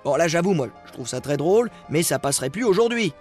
Bon, 0.04 0.16
là, 0.16 0.26
j'avoue, 0.26 0.52
moi, 0.52 0.68
je 0.86 0.92
trouve 0.92 1.06
ça 1.06 1.20
très 1.20 1.36
drôle, 1.36 1.70
mais 1.90 2.02
ça 2.02 2.18
passerait 2.18 2.50
plus 2.50 2.64
aujourd'hui. 2.64 3.12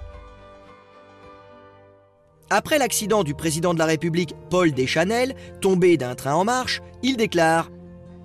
Après 2.49 2.79
l'accident 2.79 3.23
du 3.23 3.35
président 3.35 3.73
de 3.73 3.79
la 3.79 3.85
République, 3.85 4.33
Paul 4.49 4.71
Deschanel, 4.71 5.35
tombé 5.61 5.97
d'un 5.97 6.15
train 6.15 6.33
en 6.33 6.43
marche, 6.43 6.81
il 7.03 7.17
déclare 7.17 7.69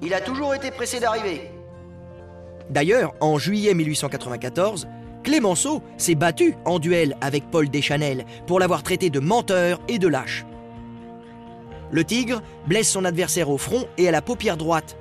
Il 0.00 0.14
a 0.14 0.22
toujours 0.22 0.54
été 0.54 0.70
pressé 0.70 1.00
d'arriver. 1.00 1.50
D'ailleurs, 2.70 3.12
en 3.20 3.36
juillet 3.36 3.74
1894, 3.74 4.86
Clémenceau 5.22 5.82
s'est 5.98 6.16
battu 6.16 6.56
en 6.64 6.78
duel 6.78 7.16
avec 7.20 7.50
Paul 7.50 7.68
Deschanel 7.68 8.24
pour 8.46 8.58
l'avoir 8.58 8.82
traité 8.82 9.08
de 9.08 9.20
menteur 9.20 9.80
et 9.88 9.98
de 9.98 10.08
lâche. 10.08 10.44
Le 11.92 12.04
tigre 12.04 12.42
blesse 12.66 12.90
son 12.90 13.04
adversaire 13.04 13.50
au 13.50 13.58
front 13.58 13.86
et 13.98 14.08
à 14.08 14.10
la 14.10 14.22
paupière 14.22 14.56
droite. 14.56 14.96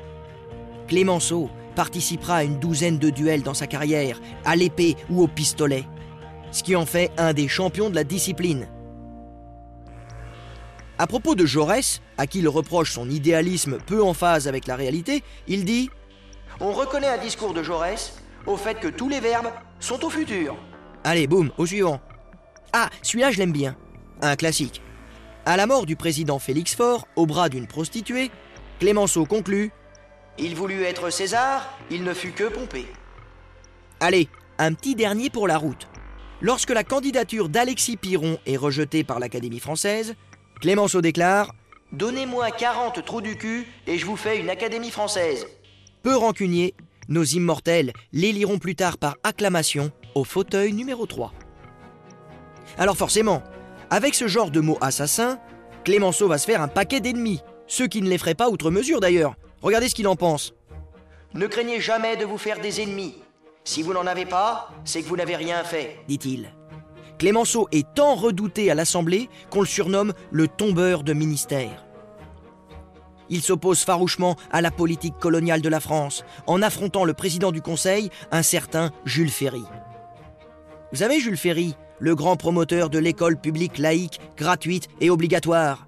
Clémenceau 0.87 1.49
participera 1.75 2.37
à 2.37 2.43
une 2.43 2.59
douzaine 2.59 2.99
de 2.99 3.09
duels 3.09 3.43
dans 3.43 3.53
sa 3.53 3.65
carrière, 3.65 4.19
à 4.45 4.55
l'épée 4.55 4.95
ou 5.09 5.23
au 5.23 5.27
pistolet, 5.27 5.85
ce 6.51 6.63
qui 6.63 6.75
en 6.75 6.85
fait 6.85 7.11
un 7.17 7.33
des 7.33 7.47
champions 7.47 7.89
de 7.89 7.95
la 7.95 8.03
discipline. 8.03 8.67
À 10.99 11.07
propos 11.07 11.33
de 11.33 11.45
Jaurès, 11.45 12.01
à 12.17 12.27
qui 12.27 12.39
il 12.39 12.47
reproche 12.47 12.91
son 12.91 13.09
idéalisme 13.09 13.79
peu 13.87 14.03
en 14.03 14.13
phase 14.13 14.47
avec 14.47 14.67
la 14.67 14.75
réalité, 14.75 15.23
il 15.47 15.65
dit 15.65 15.89
On 16.59 16.73
reconnaît 16.73 17.07
un 17.07 17.17
discours 17.17 17.53
de 17.53 17.63
Jaurès 17.63 18.20
au 18.45 18.57
fait 18.57 18.79
que 18.79 18.87
tous 18.87 19.09
les 19.09 19.19
verbes 19.19 19.51
sont 19.79 20.03
au 20.05 20.09
futur. 20.09 20.55
Allez, 21.03 21.27
boum, 21.27 21.51
au 21.57 21.65
suivant. 21.65 21.99
Ah, 22.73 22.89
celui-là, 23.01 23.31
je 23.31 23.39
l'aime 23.39 23.51
bien. 23.51 23.75
Un 24.21 24.35
classique. 24.35 24.81
À 25.45 25.57
la 25.57 25.65
mort 25.65 25.85
du 25.85 25.95
président 25.95 26.37
Félix 26.39 26.75
Faure, 26.75 27.07
au 27.15 27.25
bras 27.25 27.49
d'une 27.49 27.67
prostituée, 27.67 28.29
Clémenceau 28.79 29.25
conclut 29.25 29.71
Il 30.37 30.55
voulut 30.55 30.83
être 30.83 31.09
César, 31.09 31.77
il 31.89 32.03
ne 32.03 32.13
fut 32.13 32.31
que 32.31 32.43
Pompée. 32.43 32.87
Allez, 33.99 34.29
un 34.59 34.73
petit 34.73 34.95
dernier 34.95 35.29
pour 35.29 35.47
la 35.47 35.57
route. 35.57 35.87
Lorsque 36.41 36.71
la 36.71 36.83
candidature 36.83 37.49
d'Alexis 37.49 37.97
Piron 37.97 38.39
est 38.45 38.57
rejetée 38.57 39.03
par 39.03 39.19
l'Académie 39.19 39.59
française, 39.59 40.15
Clémenceau 40.59 41.01
déclare 41.01 41.53
Donnez-moi 41.91 42.51
40 42.51 43.03
trous 43.03 43.21
du 43.21 43.35
cul 43.35 43.67
et 43.85 43.97
je 43.97 44.05
vous 44.05 44.15
fais 44.15 44.39
une 44.39 44.49
Académie 44.49 44.91
française. 44.91 45.45
Peu 46.03 46.15
rancunier, 46.15 46.73
nos 47.11 47.23
immortels 47.23 47.93
l'éliront 48.13 48.57
plus 48.57 48.75
tard 48.75 48.97
par 48.97 49.17
acclamation 49.23 49.91
au 50.15 50.23
fauteuil 50.23 50.73
numéro 50.73 51.05
3. 51.05 51.33
Alors 52.77 52.97
forcément, 52.97 53.43
avec 53.89 54.15
ce 54.15 54.27
genre 54.27 54.49
de 54.49 54.61
mots 54.61 54.77
assassins, 54.81 55.37
Clémenceau 55.83 56.27
va 56.27 56.37
se 56.37 56.45
faire 56.45 56.61
un 56.61 56.67
paquet 56.67 57.01
d'ennemis, 57.01 57.41
ceux 57.67 57.87
qui 57.87 58.01
ne 58.01 58.09
les 58.09 58.17
feraient 58.17 58.33
pas 58.33 58.49
outre 58.49 58.71
mesure 58.71 59.01
d'ailleurs. 59.01 59.35
Regardez 59.61 59.89
ce 59.89 59.95
qu'il 59.95 60.07
en 60.07 60.15
pense. 60.15 60.53
Ne 61.33 61.47
craignez 61.47 61.81
jamais 61.81 62.17
de 62.17 62.25
vous 62.25 62.37
faire 62.37 62.59
des 62.59 62.81
ennemis. 62.81 63.15
Si 63.63 63.83
vous 63.83 63.93
n'en 63.93 64.07
avez 64.07 64.25
pas, 64.25 64.69
c'est 64.85 65.01
que 65.01 65.07
vous 65.07 65.17
n'avez 65.17 65.35
rien 65.35 65.63
fait, 65.63 65.99
dit-il. 66.07 66.51
Clémenceau 67.19 67.67
est 67.71 67.93
tant 67.93 68.15
redouté 68.15 68.71
à 68.71 68.75
l'Assemblée 68.75 69.29
qu'on 69.49 69.59
le 69.59 69.67
surnomme 69.67 70.13
le 70.31 70.47
tombeur 70.47 71.03
de 71.03 71.13
ministère. 71.13 71.85
Il 73.31 73.41
s'oppose 73.41 73.79
farouchement 73.79 74.35
à 74.51 74.59
la 74.59 74.71
politique 74.71 75.17
coloniale 75.17 75.61
de 75.61 75.69
la 75.69 75.79
France 75.79 76.25
en 76.47 76.61
affrontant 76.61 77.05
le 77.05 77.13
président 77.13 77.53
du 77.53 77.61
Conseil, 77.61 78.09
un 78.29 78.43
certain 78.43 78.91
Jules 79.05 79.31
Ferry. 79.31 79.63
Vous 80.91 80.97
savez, 80.97 81.21
Jules 81.21 81.37
Ferry, 81.37 81.75
le 81.99 82.13
grand 82.13 82.35
promoteur 82.35 82.89
de 82.89 82.99
l'école 82.99 83.39
publique 83.39 83.77
laïque, 83.77 84.19
gratuite 84.35 84.89
et 84.99 85.09
obligatoire. 85.09 85.87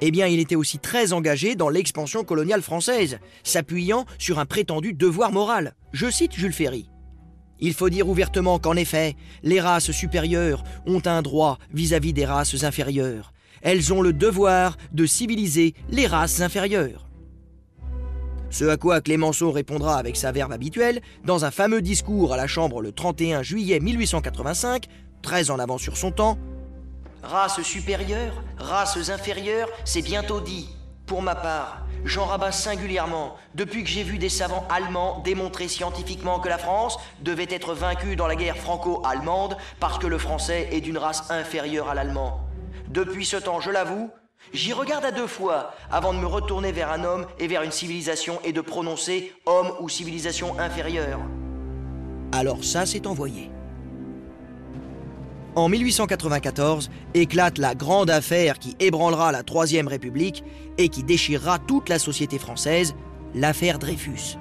Eh 0.00 0.10
bien, 0.10 0.26
il 0.26 0.40
était 0.40 0.56
aussi 0.56 0.80
très 0.80 1.12
engagé 1.12 1.54
dans 1.54 1.68
l'expansion 1.68 2.24
coloniale 2.24 2.62
française, 2.62 3.20
s'appuyant 3.44 4.04
sur 4.18 4.40
un 4.40 4.46
prétendu 4.46 4.94
devoir 4.94 5.30
moral. 5.30 5.74
Je 5.92 6.10
cite 6.10 6.34
Jules 6.34 6.52
Ferry. 6.52 6.90
Il 7.60 7.72
faut 7.72 7.88
dire 7.88 8.08
ouvertement 8.08 8.58
qu'en 8.58 8.74
effet, 8.74 9.14
les 9.44 9.60
races 9.60 9.92
supérieures 9.92 10.64
ont 10.86 11.02
un 11.04 11.22
droit 11.22 11.58
vis-à-vis 11.72 12.12
des 12.12 12.24
races 12.24 12.64
inférieures. 12.64 13.32
Elles 13.62 13.92
ont 13.92 14.02
le 14.02 14.12
devoir 14.12 14.76
de 14.92 15.06
civiliser 15.06 15.74
les 15.90 16.06
races 16.06 16.40
inférieures. 16.40 17.08
Ce 18.50 18.64
à 18.64 18.76
quoi 18.76 19.00
Clémenceau 19.00 19.52
répondra 19.52 19.98
avec 19.98 20.16
sa 20.16 20.32
verve 20.32 20.52
habituelle 20.52 21.02
dans 21.24 21.44
un 21.44 21.50
fameux 21.50 21.82
discours 21.82 22.32
à 22.32 22.36
la 22.36 22.46
Chambre 22.46 22.80
le 22.80 22.92
31 22.92 23.42
juillet 23.42 23.78
1885, 23.78 24.86
très 25.20 25.50
en 25.50 25.58
avant 25.58 25.76
sur 25.76 25.96
son 25.96 26.10
temps. 26.10 26.38
Races 27.22 27.60
supérieures, 27.62 28.42
races 28.56 29.10
inférieures, 29.10 29.68
c'est 29.84 30.02
bientôt 30.02 30.40
dit. 30.40 30.68
Pour 31.04 31.20
ma 31.22 31.34
part, 31.34 31.86
j'en 32.04 32.26
rabats 32.26 32.52
singulièrement 32.52 33.36
depuis 33.54 33.82
que 33.82 33.88
j'ai 33.88 34.02
vu 34.02 34.18
des 34.18 34.28
savants 34.28 34.66
allemands 34.70 35.20
démontrer 35.24 35.66
scientifiquement 35.68 36.38
que 36.38 36.48
la 36.48 36.58
France 36.58 36.98
devait 37.22 37.46
être 37.50 37.74
vaincue 37.74 38.14
dans 38.14 38.26
la 38.26 38.36
guerre 38.36 38.56
franco-allemande 38.56 39.56
parce 39.80 39.98
que 39.98 40.06
le 40.06 40.18
français 40.18 40.68
est 40.70 40.80
d'une 40.80 40.98
race 40.98 41.30
inférieure 41.30 41.88
à 41.88 41.94
l'allemand. 41.94 42.47
Depuis 42.90 43.26
ce 43.26 43.36
temps, 43.36 43.60
je 43.60 43.70
l'avoue, 43.70 44.10
j'y 44.52 44.72
regarde 44.72 45.04
à 45.04 45.10
deux 45.10 45.26
fois 45.26 45.74
avant 45.90 46.14
de 46.14 46.18
me 46.18 46.26
retourner 46.26 46.72
vers 46.72 46.90
un 46.90 47.04
homme 47.04 47.26
et 47.38 47.46
vers 47.46 47.62
une 47.62 47.70
civilisation 47.70 48.40
et 48.44 48.52
de 48.52 48.62
prononcer 48.62 49.32
homme 49.44 49.70
ou 49.80 49.88
civilisation 49.88 50.58
inférieure. 50.58 51.20
Alors 52.32 52.64
ça, 52.64 52.86
c'est 52.86 53.06
envoyé. 53.06 53.50
En 55.54 55.68
1894 55.68 56.88
éclate 57.14 57.58
la 57.58 57.74
grande 57.74 58.10
affaire 58.10 58.58
qui 58.58 58.76
ébranlera 58.80 59.32
la 59.32 59.42
Troisième 59.42 59.88
République 59.88 60.44
et 60.78 60.88
qui 60.88 61.02
déchirera 61.02 61.58
toute 61.58 61.88
la 61.88 61.98
société 61.98 62.38
française, 62.38 62.94
l'affaire 63.34 63.78
Dreyfus. 63.78 64.38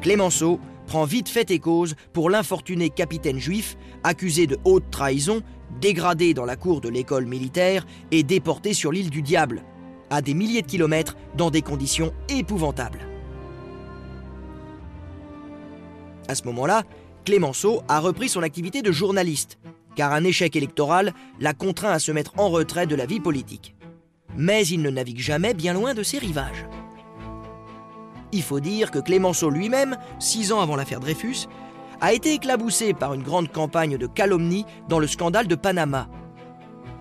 Clémenceau 0.00 0.60
prend 0.86 1.04
vite 1.04 1.28
fait 1.28 1.50
et 1.50 1.58
cause 1.58 1.94
pour 2.12 2.30
l'infortuné 2.30 2.90
capitaine 2.90 3.38
juif 3.38 3.76
accusé 4.04 4.46
de 4.46 4.58
haute 4.64 4.90
trahison, 4.90 5.40
dégradé 5.80 6.34
dans 6.34 6.44
la 6.44 6.56
cour 6.56 6.80
de 6.80 6.88
l'école 6.88 7.26
militaire 7.26 7.86
et 8.10 8.22
déporté 8.22 8.74
sur 8.74 8.92
l'île 8.92 9.10
du 9.10 9.22
Diable, 9.22 9.62
à 10.10 10.22
des 10.22 10.34
milliers 10.34 10.62
de 10.62 10.66
kilomètres 10.66 11.16
dans 11.36 11.50
des 11.50 11.62
conditions 11.62 12.12
épouvantables. 12.28 13.06
À 16.28 16.34
ce 16.34 16.44
moment-là, 16.44 16.84
Clémenceau 17.24 17.82
a 17.88 18.00
repris 18.00 18.28
son 18.28 18.42
activité 18.42 18.82
de 18.82 18.92
journaliste 18.92 19.58
car 19.96 20.12
un 20.12 20.24
échec 20.24 20.56
électoral 20.56 21.12
l'a 21.40 21.52
contraint 21.52 21.92
à 21.92 21.98
se 21.98 22.12
mettre 22.12 22.32
en 22.38 22.48
retrait 22.48 22.86
de 22.86 22.94
la 22.94 23.06
vie 23.06 23.20
politique. 23.20 23.74
Mais 24.36 24.66
il 24.66 24.82
ne 24.82 24.90
navigue 24.90 25.18
jamais 25.18 25.54
bien 25.54 25.74
loin 25.74 25.94
de 25.94 26.02
ses 26.02 26.18
rivages. 26.18 26.66
Il 28.32 28.42
faut 28.42 28.60
dire 28.60 28.90
que 28.90 29.00
Clémenceau 29.00 29.50
lui-même, 29.50 29.96
six 30.18 30.52
ans 30.52 30.60
avant 30.60 30.76
l'affaire 30.76 31.00
Dreyfus, 31.00 31.48
a 32.00 32.12
été 32.12 32.34
éclaboussé 32.34 32.94
par 32.94 33.14
une 33.14 33.22
grande 33.22 33.50
campagne 33.50 33.98
de 33.98 34.06
calomnie 34.06 34.64
dans 34.88 34.98
le 34.98 35.06
scandale 35.06 35.46
de 35.46 35.54
Panama. 35.54 36.08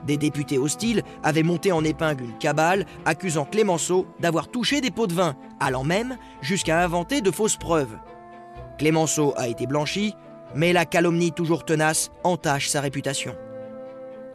Des 0.06 0.18
députés 0.18 0.58
hostiles 0.58 1.04
avaient 1.24 1.44
monté 1.44 1.72
en 1.72 1.84
épingle 1.84 2.24
une 2.24 2.38
cabale 2.38 2.86
accusant 3.06 3.46
Clémenceau 3.46 4.08
d'avoir 4.20 4.48
touché 4.48 4.82
des 4.82 4.92
pots 4.92 5.08
de 5.08 5.14
vin, 5.14 5.36
allant 5.60 5.84
même 5.84 6.18
jusqu'à 6.42 6.84
inventer 6.84 7.22
de 7.22 7.32
fausses 7.32 7.58
preuves. 7.58 7.98
Clémenceau 8.78 9.34
a 9.36 9.48
été 9.48 9.68
blanchi, 9.68 10.14
mais 10.56 10.74
la 10.74 10.86
calomnie 10.86 11.32
toujours 11.32 11.66
tenace 11.66 12.12
entache 12.24 12.70
sa 12.70 12.82
réputation. 12.82 13.36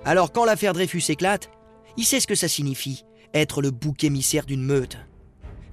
Alors 0.04 0.32
quand 0.32 0.44
l'affaire 0.44 0.74
Dreyfus 0.74 1.02
éclate, 1.08 1.50
il 1.96 2.04
sait 2.04 2.20
ce 2.20 2.26
que 2.26 2.34
ça 2.34 2.48
signifie, 2.48 3.04
être 3.32 3.62
le 3.62 3.70
bouc 3.70 4.04
émissaire 4.04 4.44
d'une 4.44 4.62
meute. 4.62 4.98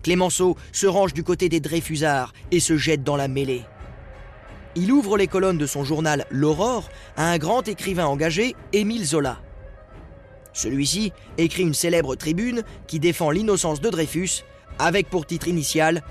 Clémenceau 0.03 0.55
se 0.71 0.87
range 0.87 1.13
du 1.13 1.23
côté 1.23 1.49
des 1.49 1.59
Dreyfusards 1.59 2.33
et 2.49 2.59
se 2.59 2.77
jette 2.77 3.03
dans 3.03 3.17
la 3.17 3.27
mêlée. 3.27 3.63
Il 4.75 4.91
ouvre 4.91 5.17
les 5.17 5.27
colonnes 5.27 5.57
de 5.57 5.65
son 5.65 5.83
journal 5.83 6.25
L'Aurore 6.29 6.89
à 7.17 7.29
un 7.29 7.37
grand 7.37 7.67
écrivain 7.67 8.05
engagé, 8.05 8.55
Émile 8.71 9.05
Zola. 9.05 9.39
Celui-ci 10.53 11.11
écrit 11.37 11.63
une 11.63 11.73
célèbre 11.73 12.15
tribune 12.15 12.63
qui 12.87 12.99
défend 12.99 13.31
l'innocence 13.31 13.81
de 13.81 13.89
Dreyfus, 13.89 14.43
avec 14.79 15.09
pour 15.09 15.25
titre 15.25 15.47
initial 15.47 16.01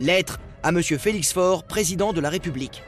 Lettre 0.00 0.40
à 0.62 0.70
M. 0.70 0.82
Félix 0.82 1.32
Faure, 1.32 1.64
président 1.64 2.12
de 2.12 2.20
la 2.20 2.28
République. 2.28 2.82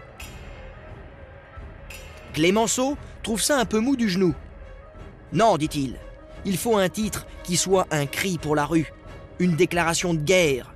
Clémenceau 2.35 2.99
trouve 3.23 3.40
ça 3.40 3.59
un 3.59 3.64
peu 3.64 3.80
mou 3.80 3.97
du 3.97 4.11
genou. 4.11 4.35
Non, 5.33 5.56
dit-il, 5.56 5.97
il 6.45 6.56
faut 6.59 6.76
un 6.76 6.88
titre 6.88 7.26
qui 7.45 7.56
soit 7.56 7.87
un 7.90 8.06
cri 8.06 8.38
pour 8.38 8.54
la 8.54 8.66
rue, 8.66 8.92
une 9.38 9.56
déclaration 9.56 10.12
de 10.12 10.21
guerre. 10.21 10.75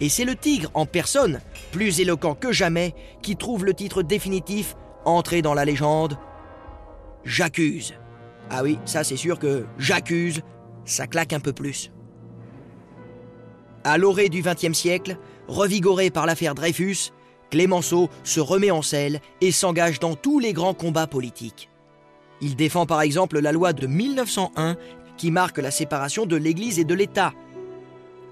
Et 0.00 0.08
c'est 0.08 0.24
le 0.24 0.36
tigre 0.36 0.70
en 0.74 0.86
personne, 0.86 1.40
plus 1.70 2.00
éloquent 2.00 2.34
que 2.34 2.52
jamais, 2.52 2.94
qui 3.22 3.36
trouve 3.36 3.64
le 3.64 3.74
titre 3.74 4.02
définitif 4.02 4.76
entré 5.04 5.42
dans 5.42 5.54
la 5.54 5.64
légende 5.64 6.18
J'accuse. 7.24 7.94
Ah 8.50 8.62
oui, 8.62 8.78
ça 8.84 9.04
c'est 9.04 9.16
sûr 9.16 9.38
que 9.38 9.66
j'accuse, 9.78 10.42
ça 10.84 11.06
claque 11.06 11.32
un 11.32 11.40
peu 11.40 11.52
plus. 11.52 11.92
À 13.84 13.96
l'orée 13.96 14.28
du 14.28 14.42
XXe 14.42 14.76
siècle, 14.76 15.16
revigoré 15.48 16.10
par 16.10 16.26
l'affaire 16.26 16.54
Dreyfus, 16.54 17.12
Clémenceau 17.50 18.08
se 18.24 18.40
remet 18.40 18.70
en 18.70 18.82
selle 18.82 19.20
et 19.40 19.52
s'engage 19.52 19.98
dans 19.98 20.14
tous 20.14 20.38
les 20.38 20.52
grands 20.52 20.74
combats 20.74 21.06
politiques. 21.06 21.68
Il 22.40 22.56
défend 22.56 22.86
par 22.86 23.02
exemple 23.02 23.38
la 23.40 23.52
loi 23.52 23.72
de 23.72 23.86
1901 23.86 24.76
qui 25.16 25.30
marque 25.30 25.58
la 25.58 25.70
séparation 25.70 26.24
de 26.24 26.36
l'Église 26.36 26.78
et 26.78 26.84
de 26.84 26.94
l'État. 26.94 27.32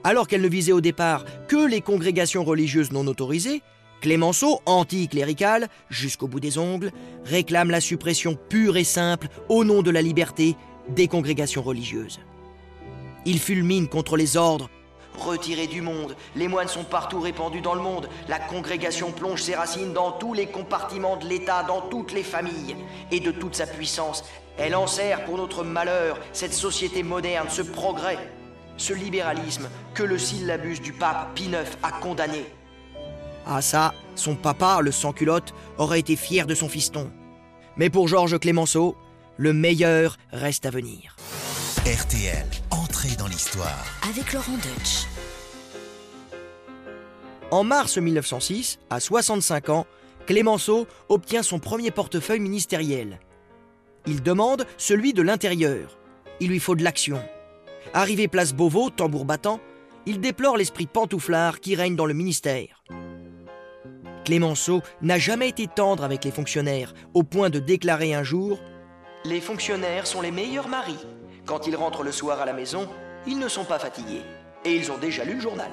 Alors 0.04 0.28
qu'elle 0.28 0.42
ne 0.42 0.48
visait 0.48 0.72
au 0.72 0.80
départ 0.80 1.24
que 1.48 1.66
les 1.66 1.80
congrégations 1.80 2.44
religieuses 2.44 2.92
non 2.92 3.06
autorisées, 3.06 3.62
Clémenceau, 4.00 4.60
anti-clérical, 4.64 5.68
jusqu'au 5.90 6.28
bout 6.28 6.40
des 6.40 6.56
ongles, 6.56 6.92
réclame 7.24 7.70
la 7.70 7.80
suppression 7.80 8.36
pure 8.48 8.76
et 8.76 8.84
simple, 8.84 9.28
au 9.48 9.64
nom 9.64 9.82
de 9.82 9.90
la 9.90 10.02
liberté, 10.02 10.56
des 10.88 11.08
congrégations 11.08 11.62
religieuses. 11.62 12.20
Il 13.26 13.40
fulmine 13.40 13.88
contre 13.88 14.16
les 14.16 14.36
ordres. 14.36 14.70
Retirés 15.18 15.66
du 15.66 15.82
monde, 15.82 16.14
les 16.36 16.46
moines 16.46 16.68
sont 16.68 16.84
partout 16.84 17.20
répandus 17.20 17.60
dans 17.60 17.74
le 17.74 17.82
monde, 17.82 18.08
la 18.28 18.38
congrégation 18.38 19.10
plonge 19.10 19.42
ses 19.42 19.56
racines 19.56 19.92
dans 19.92 20.12
tous 20.12 20.32
les 20.32 20.46
compartiments 20.46 21.16
de 21.16 21.26
l'État, 21.26 21.64
dans 21.64 21.80
toutes 21.80 22.12
les 22.12 22.22
familles, 22.22 22.76
et 23.10 23.18
de 23.18 23.32
toute 23.32 23.56
sa 23.56 23.66
puissance, 23.66 24.24
elle 24.58 24.76
enserre 24.76 25.24
pour 25.24 25.36
notre 25.36 25.64
malheur 25.64 26.20
cette 26.32 26.54
société 26.54 27.02
moderne, 27.02 27.48
ce 27.50 27.62
progrès, 27.62 28.18
ce 28.78 28.94
libéralisme 28.94 29.68
que 29.94 30.02
le 30.02 30.18
syllabus 30.18 30.80
du 30.80 30.92
pape 30.92 31.34
Pie 31.34 31.44
IX 31.44 31.68
a 31.82 31.92
condamné. 31.92 32.46
Ah 33.46 33.60
ça, 33.60 33.94
son 34.14 34.34
papa, 34.34 34.80
le 34.80 34.92
sans-culotte, 34.92 35.52
aurait 35.76 36.00
été 36.00 36.16
fier 36.16 36.46
de 36.46 36.54
son 36.54 36.68
fiston. 36.68 37.10
Mais 37.76 37.90
pour 37.90 38.08
Georges 38.08 38.38
Clémenceau, 38.38 38.96
le 39.36 39.52
meilleur 39.52 40.16
reste 40.32 40.66
à 40.66 40.70
venir. 40.70 41.16
RTL, 41.86 42.46
entrée 42.70 43.16
dans 43.18 43.28
l'histoire. 43.28 43.84
Avec 44.08 44.32
Laurent 44.32 44.56
Deutsch. 44.56 45.06
En 47.50 47.64
mars 47.64 47.96
1906, 47.96 48.78
à 48.90 49.00
65 49.00 49.70
ans, 49.70 49.86
Clémenceau 50.26 50.86
obtient 51.08 51.42
son 51.42 51.58
premier 51.58 51.90
portefeuille 51.90 52.40
ministériel. 52.40 53.18
Il 54.06 54.22
demande 54.22 54.66
celui 54.76 55.14
de 55.14 55.22
l'intérieur. 55.22 55.98
Il 56.40 56.48
lui 56.48 56.60
faut 56.60 56.74
de 56.74 56.84
l'action. 56.84 57.22
Arrivé 57.94 58.28
place 58.28 58.52
Beauvau, 58.52 58.90
tambour 58.90 59.24
battant, 59.24 59.60
il 60.06 60.20
déplore 60.20 60.56
l'esprit 60.56 60.86
pantouflard 60.86 61.60
qui 61.60 61.74
règne 61.74 61.96
dans 61.96 62.06
le 62.06 62.14
ministère. 62.14 62.82
Clémenceau 64.24 64.82
n'a 65.00 65.18
jamais 65.18 65.48
été 65.48 65.66
tendre 65.66 66.04
avec 66.04 66.24
les 66.24 66.30
fonctionnaires, 66.30 66.92
au 67.14 67.22
point 67.22 67.48
de 67.48 67.58
déclarer 67.58 68.14
un 68.14 68.22
jour 68.22 68.58
Les 69.24 69.40
fonctionnaires 69.40 70.06
sont 70.06 70.20
les 70.20 70.30
meilleurs 70.30 70.68
maris. 70.68 70.98
Quand 71.46 71.66
ils 71.66 71.76
rentrent 71.76 72.02
le 72.02 72.12
soir 72.12 72.40
à 72.40 72.44
la 72.44 72.52
maison, 72.52 72.88
ils 73.26 73.38
ne 73.38 73.48
sont 73.48 73.64
pas 73.64 73.78
fatigués. 73.78 74.22
Et 74.64 74.74
ils 74.74 74.92
ont 74.92 74.98
déjà 74.98 75.24
lu 75.24 75.34
le 75.34 75.40
journal. 75.40 75.70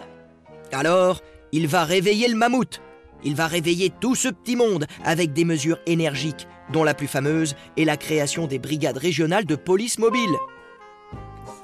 Alors, 0.72 1.22
il 1.52 1.68
va 1.68 1.84
réveiller 1.84 2.28
le 2.30 2.36
mammouth. 2.36 2.82
Il 3.24 3.36
va 3.36 3.48
réveiller 3.48 3.90
tout 3.90 4.16
ce 4.16 4.30
petit 4.30 4.56
monde 4.56 4.86
avec 5.04 5.34
des 5.34 5.46
mesures 5.46 5.80
énergiques, 5.86 6.48
dont 6.72 6.84
la 6.84 6.94
plus 6.94 7.08
fameuse 7.08 7.56
est 7.78 7.86
la 7.86 7.98
création 7.98 8.48
des 8.48 8.60
brigades 8.60 8.98
régionales 8.98 9.46
de 9.46 9.56
police 9.56 10.00
mobile. 10.00 10.36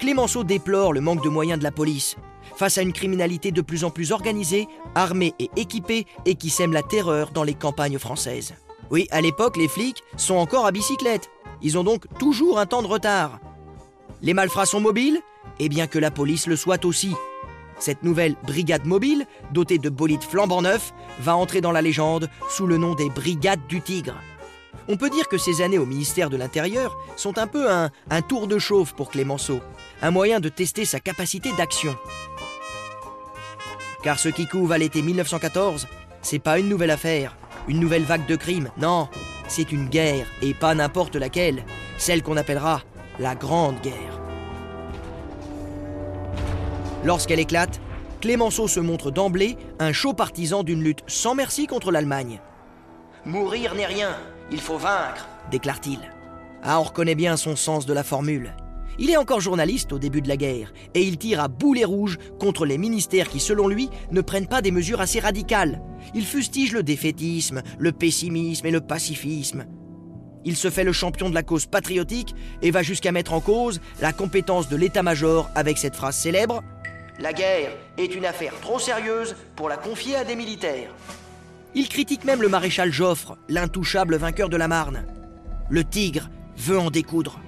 Clémenceau 0.02 0.42
déplore 0.42 0.92
le 0.92 1.00
manque 1.00 1.22
de 1.22 1.28
moyens 1.28 1.60
de 1.60 1.62
la 1.62 1.70
police, 1.70 2.16
face 2.56 2.76
à 2.76 2.82
une 2.82 2.92
criminalité 2.92 3.52
de 3.52 3.60
plus 3.60 3.84
en 3.84 3.90
plus 3.90 4.10
organisée, 4.10 4.66
armée 4.96 5.32
et 5.38 5.48
équipée 5.54 6.08
et 6.24 6.34
qui 6.34 6.50
sème 6.50 6.72
la 6.72 6.82
terreur 6.82 7.30
dans 7.30 7.44
les 7.44 7.54
campagnes 7.54 8.00
françaises. 8.00 8.52
Oui, 8.90 9.06
à 9.12 9.20
l'époque, 9.20 9.56
les 9.56 9.68
flics 9.68 10.02
sont 10.16 10.34
encore 10.34 10.66
à 10.66 10.72
bicyclette. 10.72 11.30
Ils 11.62 11.78
ont 11.78 11.84
donc 11.84 12.06
toujours 12.18 12.58
un 12.58 12.66
temps 12.66 12.82
de 12.82 12.88
retard. 12.88 13.38
Les 14.22 14.34
malfrats 14.34 14.66
sont 14.66 14.80
mobiles 14.80 15.20
Eh 15.60 15.68
bien 15.68 15.86
que 15.86 16.00
la 16.00 16.10
police 16.10 16.48
le 16.48 16.56
soit 16.56 16.84
aussi. 16.84 17.14
Cette 17.78 18.02
nouvelle 18.02 18.34
brigade 18.44 18.86
mobile, 18.86 19.24
dotée 19.52 19.78
de 19.78 19.88
bolides 19.88 20.24
flambant 20.24 20.62
neufs, 20.62 20.92
va 21.20 21.36
entrer 21.36 21.60
dans 21.60 21.70
la 21.70 21.80
légende 21.80 22.28
sous 22.50 22.66
le 22.66 22.76
nom 22.76 22.96
des 22.96 23.08
Brigades 23.08 23.68
du 23.68 23.80
Tigre. 23.80 24.16
On 24.88 24.96
peut 24.96 25.10
dire 25.10 25.28
que 25.28 25.38
ces 25.38 25.62
années 25.62 25.78
au 25.78 25.86
ministère 25.86 26.30
de 26.30 26.36
l'Intérieur 26.36 26.96
sont 27.16 27.38
un 27.38 27.46
peu 27.46 27.70
un, 27.70 27.90
tour 28.28 28.46
de 28.46 28.58
chauffe 28.58 28.94
pour 28.94 29.10
Clémenceau, 29.10 29.60
un 30.00 30.10
moyen 30.10 30.40
de 30.40 30.48
tester 30.48 30.84
sa 30.84 31.00
capacité 31.00 31.52
d'action. 31.56 31.96
Car 34.02 34.18
ce 34.18 34.28
qui 34.28 34.46
couve 34.46 34.72
à 34.72 34.78
l'été 34.78 35.00
1914, 35.02 35.86
c'est 36.22 36.40
pas 36.40 36.58
une 36.58 36.68
nouvelle 36.68 36.90
affaire, 36.90 37.36
une 37.68 37.78
nouvelle 37.78 38.02
vague 38.02 38.26
de 38.26 38.34
crimes, 38.34 38.70
non, 38.76 39.08
c'est 39.46 39.70
une 39.70 39.88
guerre, 39.88 40.26
et 40.40 40.54
pas 40.54 40.74
n'importe 40.74 41.14
laquelle, 41.14 41.64
celle 41.98 42.22
qu'on 42.22 42.36
appellera 42.36 42.82
la 43.20 43.36
Grande 43.36 43.80
Guerre. 43.80 44.20
Lorsqu'elle 47.04 47.40
éclate, 47.40 47.80
Clémenceau 48.20 48.66
se 48.68 48.80
montre 48.80 49.10
d'emblée 49.10 49.56
un 49.78 49.92
chaud 49.92 50.14
partisan 50.14 50.62
d'une 50.62 50.82
lutte 50.82 51.02
sans 51.06 51.34
merci 51.34 51.66
contre 51.66 51.90
l'Allemagne. 51.90 52.40
Mourir 53.24 53.74
n'est 53.74 53.86
rien, 53.86 54.16
il 54.52 54.60
faut 54.60 54.76
vaincre, 54.76 55.26
déclare-t-il. 55.50 55.98
Ah, 56.62 56.78
on 56.78 56.84
reconnaît 56.84 57.14
bien 57.14 57.36
son 57.36 57.56
sens 57.56 57.86
de 57.86 57.92
la 57.92 58.04
formule. 58.04 58.54
Il 58.98 59.10
est 59.10 59.16
encore 59.16 59.40
journaliste 59.40 59.92
au 59.92 59.98
début 59.98 60.20
de 60.20 60.28
la 60.28 60.36
guerre, 60.36 60.72
et 60.94 61.02
il 61.02 61.16
tire 61.16 61.40
à 61.40 61.48
boulet 61.48 61.84
rouge 61.84 62.18
contre 62.38 62.66
les 62.66 62.76
ministères 62.76 63.28
qui, 63.28 63.40
selon 63.40 63.66
lui, 63.66 63.88
ne 64.10 64.20
prennent 64.20 64.46
pas 64.46 64.60
des 64.60 64.70
mesures 64.70 65.00
assez 65.00 65.18
radicales. 65.18 65.80
Il 66.14 66.26
fustige 66.26 66.72
le 66.72 66.82
défaitisme, 66.82 67.62
le 67.78 67.92
pessimisme 67.92 68.66
et 68.66 68.70
le 68.70 68.82
pacifisme. 68.82 69.64
Il 70.44 70.56
se 70.56 70.68
fait 70.68 70.84
le 70.84 70.92
champion 70.92 71.30
de 71.30 71.34
la 71.34 71.42
cause 71.42 71.66
patriotique 71.66 72.34
et 72.60 72.70
va 72.70 72.82
jusqu'à 72.82 73.12
mettre 73.12 73.32
en 73.32 73.40
cause 73.40 73.80
la 74.00 74.12
compétence 74.12 74.68
de 74.68 74.76
l'état-major 74.76 75.48
avec 75.54 75.78
cette 75.78 75.96
phrase 75.96 76.16
célèbre 76.16 76.62
La 77.18 77.32
guerre 77.32 77.70
est 77.96 78.14
une 78.14 78.26
affaire 78.26 78.54
trop 78.60 78.78
sérieuse 78.78 79.34
pour 79.56 79.70
la 79.70 79.76
confier 79.76 80.16
à 80.16 80.24
des 80.24 80.36
militaires. 80.36 80.90
Il 81.74 81.88
critique 81.88 82.24
même 82.24 82.42
le 82.42 82.50
maréchal 82.50 82.92
Joffre, 82.92 83.38
l'intouchable 83.48 84.16
vainqueur 84.16 84.50
de 84.50 84.56
la 84.58 84.68
Marne. 84.68 85.06
Le 85.70 85.84
tigre 85.84 86.28
veut 86.58 86.78
en 86.78 86.90
découdre. 86.90 87.40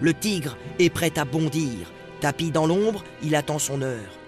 Le 0.00 0.12
tigre 0.12 0.56
est 0.80 0.90
prêt 0.90 1.16
à 1.16 1.24
bondir. 1.24 1.92
Tapis 2.20 2.50
dans 2.50 2.66
l'ombre, 2.66 3.04
il 3.22 3.36
attend 3.36 3.60
son 3.60 3.82
heure. 3.82 4.18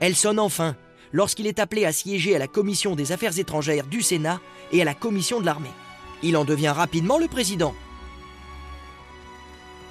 Elle 0.00 0.16
sonne 0.16 0.40
enfin 0.40 0.74
lorsqu'il 1.12 1.46
est 1.46 1.60
appelé 1.60 1.84
à 1.84 1.92
siéger 1.92 2.34
à 2.34 2.38
la 2.38 2.48
commission 2.48 2.96
des 2.96 3.12
affaires 3.12 3.38
étrangères 3.38 3.86
du 3.86 4.02
Sénat 4.02 4.40
et 4.72 4.82
à 4.82 4.84
la 4.84 4.94
commission 4.94 5.40
de 5.40 5.46
l'armée. 5.46 5.70
Il 6.22 6.36
en 6.36 6.44
devient 6.44 6.68
rapidement 6.68 7.18
le 7.18 7.28
président. 7.28 7.74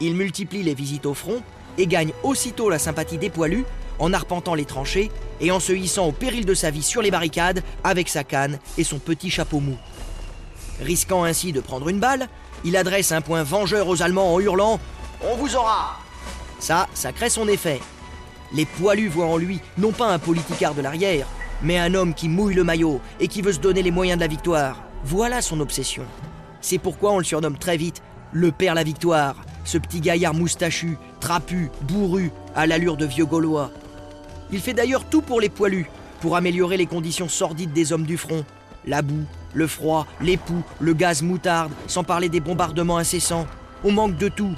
Il 0.02 0.14
multiplie 0.16 0.62
les 0.62 0.76
visites 0.76 1.06
au 1.06 1.14
front 1.14 1.42
et 1.78 1.88
gagne 1.88 2.12
aussitôt 2.24 2.70
la 2.70 2.80
sympathie 2.80 3.18
des 3.18 3.30
poilus 3.30 3.66
en 4.00 4.14
arpentant 4.14 4.56
les 4.56 4.66
tranchées 4.66 5.12
et 5.42 5.52
en 5.52 5.60
se 5.60 5.74
hissant 5.74 6.08
au 6.08 6.12
péril 6.12 6.46
de 6.46 6.54
sa 6.54 6.72
vie 6.72 6.84
sur 6.84 7.02
les 7.02 7.12
barricades 7.12 7.64
avec 7.84 8.10
sa 8.10 8.24
canne 8.24 8.60
et 8.78 8.84
son 8.84 9.00
petit 9.00 9.30
chapeau 9.30 9.60
mou. 9.60 9.78
Risquant 10.82 11.24
ainsi 11.24 11.52
de 11.52 11.62
prendre 11.62 11.90
une 11.90 12.00
balle, 12.00 12.28
il 12.64 12.78
adresse 12.78 13.12
un 13.12 13.22
point 13.22 13.44
vengeur 13.44 13.88
aux 13.88 14.02
Allemands 14.02 14.34
en 14.34 14.40
hurlant 14.40 14.80
On 15.24 15.36
vous 15.36 15.56
aura 15.56 16.00
Ça, 16.60 16.88
ça 16.94 17.12
crée 17.12 17.30
son 17.30 17.48
effet. 17.48 17.80
Les 18.54 18.66
poilus 18.66 19.10
voient 19.10 19.28
en 19.28 19.38
lui 19.38 19.60
non 19.78 19.92
pas 19.92 20.08
un 20.08 20.20
politicard 20.20 20.74
de 20.74 20.82
l'arrière, 20.82 21.28
mais 21.62 21.78
un 21.78 21.94
homme 21.94 22.14
qui 22.14 22.30
mouille 22.30 22.56
le 22.56 22.64
maillot 22.64 23.02
et 23.20 23.28
qui 23.28 23.42
veut 23.42 23.54
se 23.54 23.60
donner 23.60 23.84
les 23.84 23.92
moyens 23.92 24.18
de 24.18 24.24
la 24.24 24.28
victoire. 24.28 24.84
Voilà 25.04 25.42
son 25.42 25.60
obsession. 25.60 26.04
C'est 26.62 26.78
pourquoi 26.78 27.12
on 27.12 27.18
le 27.18 27.24
surnomme 27.24 27.58
très 27.58 27.78
vite 27.78 28.02
le 28.34 28.52
Père 28.52 28.76
la 28.76 28.84
Victoire, 28.84 29.36
ce 29.64 29.78
petit 29.78 30.02
gaillard 30.02 30.34
moustachu, 30.34 30.98
trapu, 31.20 31.70
bourru, 31.84 32.32
à 32.56 32.68
l'allure 32.68 32.98
de 32.98 33.06
vieux 33.06 33.26
Gaulois. 33.26 33.72
Il 34.52 34.62
fait 34.62 34.74
d'ailleurs 34.74 35.06
tout 35.06 35.22
pour 35.22 35.42
les 35.42 35.50
poilus, 35.50 35.90
pour 36.22 36.36
améliorer 36.36 36.78
les 36.78 36.86
conditions 36.86 37.28
sordides 37.28 37.74
des 37.74 37.92
hommes 37.92 38.06
du 38.06 38.18
front. 38.18 38.46
La 38.86 39.02
boue, 39.02 39.26
le 39.54 39.68
froid, 39.68 40.08
les 40.22 40.38
poux, 40.38 40.64
le 40.80 40.94
gaz 40.94 41.22
moutarde, 41.22 41.74
sans 41.88 42.04
parler 42.04 42.30
des 42.30 42.40
bombardements 42.40 42.98
incessants. 42.98 43.48
On 43.84 43.92
manque 43.92 44.18
de 44.18 44.30
tout. 44.30 44.56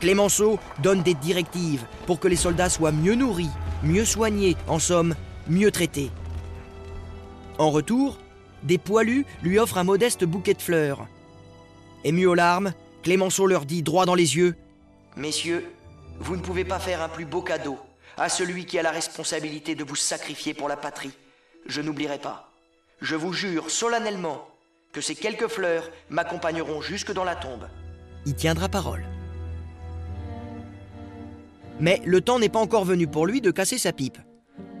Clémenceau 0.00 0.58
donne 0.82 1.02
des 1.02 1.14
directives 1.14 1.84
pour 2.06 2.20
que 2.20 2.28
les 2.28 2.36
soldats 2.36 2.68
soient 2.68 2.92
mieux 2.92 3.14
nourris, 3.14 3.50
mieux 3.82 4.04
soignés, 4.04 4.56
en 4.68 4.78
somme, 4.78 5.14
mieux 5.48 5.70
traités. 5.70 6.10
En 7.58 7.70
retour, 7.70 8.18
des 8.62 8.78
poilus 8.78 9.26
lui 9.42 9.58
offrent 9.58 9.78
un 9.78 9.84
modeste 9.84 10.24
bouquet 10.24 10.54
de 10.54 10.62
fleurs. 10.62 11.06
Ému 12.04 12.26
aux 12.26 12.34
larmes, 12.34 12.72
Clémenceau 13.02 13.46
leur 13.46 13.64
dit 13.64 13.82
droit 13.82 14.06
dans 14.06 14.14
les 14.14 14.36
yeux 14.36 14.54
Messieurs, 15.16 15.64
vous 16.20 16.36
ne 16.36 16.42
pouvez 16.42 16.64
pas 16.64 16.78
faire 16.78 17.02
un 17.02 17.08
plus 17.08 17.24
beau 17.24 17.40
cadeau 17.40 17.78
à 18.16 18.28
celui 18.28 18.64
qui 18.64 18.78
a 18.78 18.82
la 18.82 18.90
responsabilité 18.90 19.74
de 19.74 19.84
vous 19.84 19.96
sacrifier 19.96 20.54
pour 20.54 20.68
la 20.68 20.76
patrie. 20.76 21.12
Je 21.66 21.80
n'oublierai 21.80 22.18
pas. 22.18 22.50
Je 23.00 23.14
vous 23.14 23.32
jure 23.32 23.70
solennellement 23.70 24.48
que 24.92 25.00
ces 25.00 25.14
quelques 25.14 25.48
fleurs 25.48 25.90
m'accompagneront 26.08 26.80
jusque 26.80 27.12
dans 27.12 27.24
la 27.24 27.36
tombe. 27.36 27.68
Il 28.24 28.34
tiendra 28.34 28.68
parole. 28.68 29.04
Mais 31.78 32.00
le 32.06 32.20
temps 32.22 32.38
n'est 32.38 32.48
pas 32.48 32.58
encore 32.58 32.84
venu 32.84 33.06
pour 33.06 33.26
lui 33.26 33.40
de 33.40 33.50
casser 33.50 33.76
sa 33.76 33.92
pipe. 33.92 34.18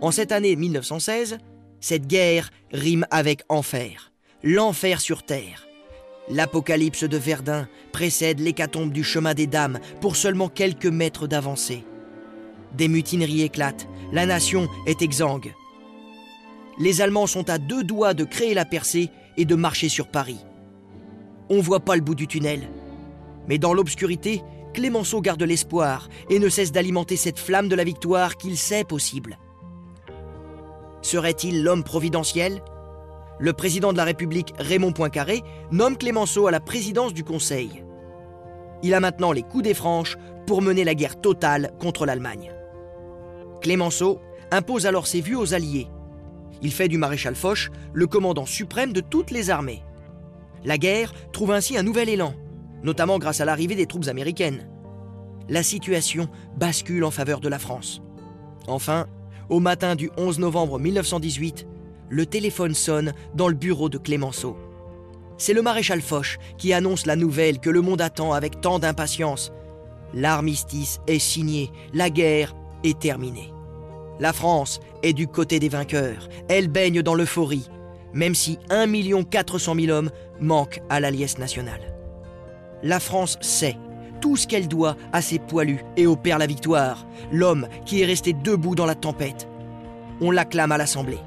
En 0.00 0.10
cette 0.10 0.32
année 0.32 0.56
1916, 0.56 1.38
cette 1.80 2.06
guerre 2.06 2.50
rime 2.72 3.06
avec 3.10 3.42
enfer. 3.48 4.12
L'enfer 4.42 5.00
sur 5.00 5.22
terre. 5.22 5.66
L'apocalypse 6.28 7.04
de 7.04 7.16
Verdun 7.16 7.68
précède 7.92 8.40
l'hécatombe 8.40 8.92
du 8.92 9.04
chemin 9.04 9.34
des 9.34 9.46
dames 9.46 9.78
pour 10.00 10.16
seulement 10.16 10.48
quelques 10.48 10.86
mètres 10.86 11.26
d'avancée. 11.26 11.84
Des 12.74 12.88
mutineries 12.88 13.42
éclatent, 13.42 13.88
la 14.12 14.26
nation 14.26 14.68
est 14.86 15.02
exsangue. 15.02 15.54
Les 16.78 17.00
Allemands 17.00 17.26
sont 17.26 17.48
à 17.48 17.58
deux 17.58 17.84
doigts 17.84 18.14
de 18.14 18.24
créer 18.24 18.54
la 18.54 18.64
percée 18.64 19.10
et 19.36 19.44
de 19.44 19.54
marcher 19.54 19.88
sur 19.88 20.08
Paris. 20.08 20.44
On 21.48 21.60
voit 21.60 21.80
pas 21.80 21.96
le 21.96 22.02
bout 22.02 22.14
du 22.14 22.26
tunnel. 22.26 22.68
Mais 23.48 23.58
dans 23.58 23.72
l'obscurité, 23.72 24.42
Clémenceau 24.74 25.20
garde 25.22 25.42
l'espoir 25.42 26.08
et 26.28 26.38
ne 26.38 26.48
cesse 26.48 26.72
d'alimenter 26.72 27.16
cette 27.16 27.38
flamme 27.38 27.68
de 27.68 27.76
la 27.76 27.84
victoire 27.84 28.36
qu'il 28.36 28.58
sait 28.58 28.84
possible. 28.84 29.38
Serait-il 31.00 31.62
l'homme 31.62 31.84
providentiel? 31.84 32.62
Le 33.38 33.52
président 33.52 33.92
de 33.92 33.96
la 33.96 34.04
République, 34.04 34.52
Raymond 34.58 34.92
Poincaré, 34.92 35.42
nomme 35.70 35.96
Clémenceau 35.96 36.46
à 36.46 36.50
la 36.50 36.60
présidence 36.60 37.14
du 37.14 37.22
Conseil. 37.22 37.84
Il 38.82 38.92
a 38.92 39.00
maintenant 39.00 39.32
les 39.32 39.42
coups 39.42 39.64
des 39.64 39.74
franches 39.74 40.16
pour 40.46 40.62
mener 40.62 40.84
la 40.84 40.94
guerre 40.94 41.20
totale 41.20 41.72
contre 41.78 42.06
l'Allemagne. 42.06 42.52
Clémenceau 43.66 44.20
impose 44.52 44.86
alors 44.86 45.08
ses 45.08 45.20
vues 45.20 45.34
aux 45.34 45.52
Alliés. 45.52 45.88
Il 46.62 46.72
fait 46.72 46.86
du 46.86 46.98
maréchal 46.98 47.34
Foch 47.34 47.72
le 47.92 48.06
commandant 48.06 48.46
suprême 48.46 48.92
de 48.92 49.00
toutes 49.00 49.32
les 49.32 49.50
armées. 49.50 49.82
La 50.64 50.78
guerre 50.78 51.12
trouve 51.32 51.50
ainsi 51.50 51.76
un 51.76 51.82
nouvel 51.82 52.08
élan 52.08 52.32
notamment 52.84 53.18
grâce 53.18 53.40
à 53.40 53.44
l'arrivée 53.44 53.74
des 53.74 53.86
troupes 53.86 54.06
américaines. 54.06 54.68
La 55.48 55.64
situation 55.64 56.28
bascule 56.56 57.02
en 57.02 57.10
faveur 57.10 57.40
de 57.40 57.48
la 57.48 57.58
France. 57.58 58.02
Enfin, 58.68 59.08
au 59.48 59.58
matin 59.58 59.96
du 59.96 60.12
11 60.16 60.38
novembre 60.38 60.78
1918, 60.78 61.66
le 62.08 62.24
téléphone 62.24 62.74
sonne 62.74 63.14
dans 63.34 63.48
le 63.48 63.54
bureau 63.54 63.88
de 63.88 63.98
Clémenceau. 63.98 64.56
C'est 65.38 65.54
le 65.54 65.62
maréchal 65.62 66.02
Foch 66.02 66.38
qui 66.56 66.72
annonce 66.72 67.04
la 67.04 67.16
nouvelle 67.16 67.58
que 67.58 67.70
le 67.70 67.80
monde 67.80 68.00
attend 68.00 68.32
avec 68.32 68.60
tant 68.60 68.78
d'impatience. 68.78 69.50
L'armistice 70.14 71.00
est 71.08 71.18
signé, 71.18 71.72
la 71.92 72.10
guerre 72.10 72.54
est 72.84 73.00
terminée. 73.00 73.52
La 74.18 74.32
France 74.32 74.80
est 75.02 75.12
du 75.12 75.28
côté 75.28 75.58
des 75.58 75.68
vainqueurs, 75.68 76.28
elle 76.48 76.68
baigne 76.68 77.02
dans 77.02 77.14
l'euphorie, 77.14 77.68
même 78.14 78.34
si 78.34 78.58
1 78.70 79.22
400 79.24 79.74
000 79.74 79.96
hommes 79.96 80.10
manquent 80.40 80.80
à 80.88 81.00
la 81.00 81.10
nationale 81.10 81.96
la 82.82 83.00
France 83.00 83.38
sait 83.40 83.76
tout 84.20 84.36
ce 84.36 84.46
qu'elle 84.46 84.68
doit 84.68 84.96
à 85.12 85.20
ses 85.20 85.38
poilus 85.38 85.80
et 85.96 86.06
au 86.06 86.16
Père 86.16 86.38
la 86.38 86.46
victoire, 86.46 87.06
l'homme 87.30 87.68
qui 87.84 88.00
est 88.00 88.06
resté 88.06 88.32
debout 88.32 88.74
dans 88.74 88.86
la 88.86 88.94
tempête. 88.94 89.48
On 90.20 90.30
l'acclame 90.30 90.72
à 90.72 90.78
l'Assemblée. 90.78 91.18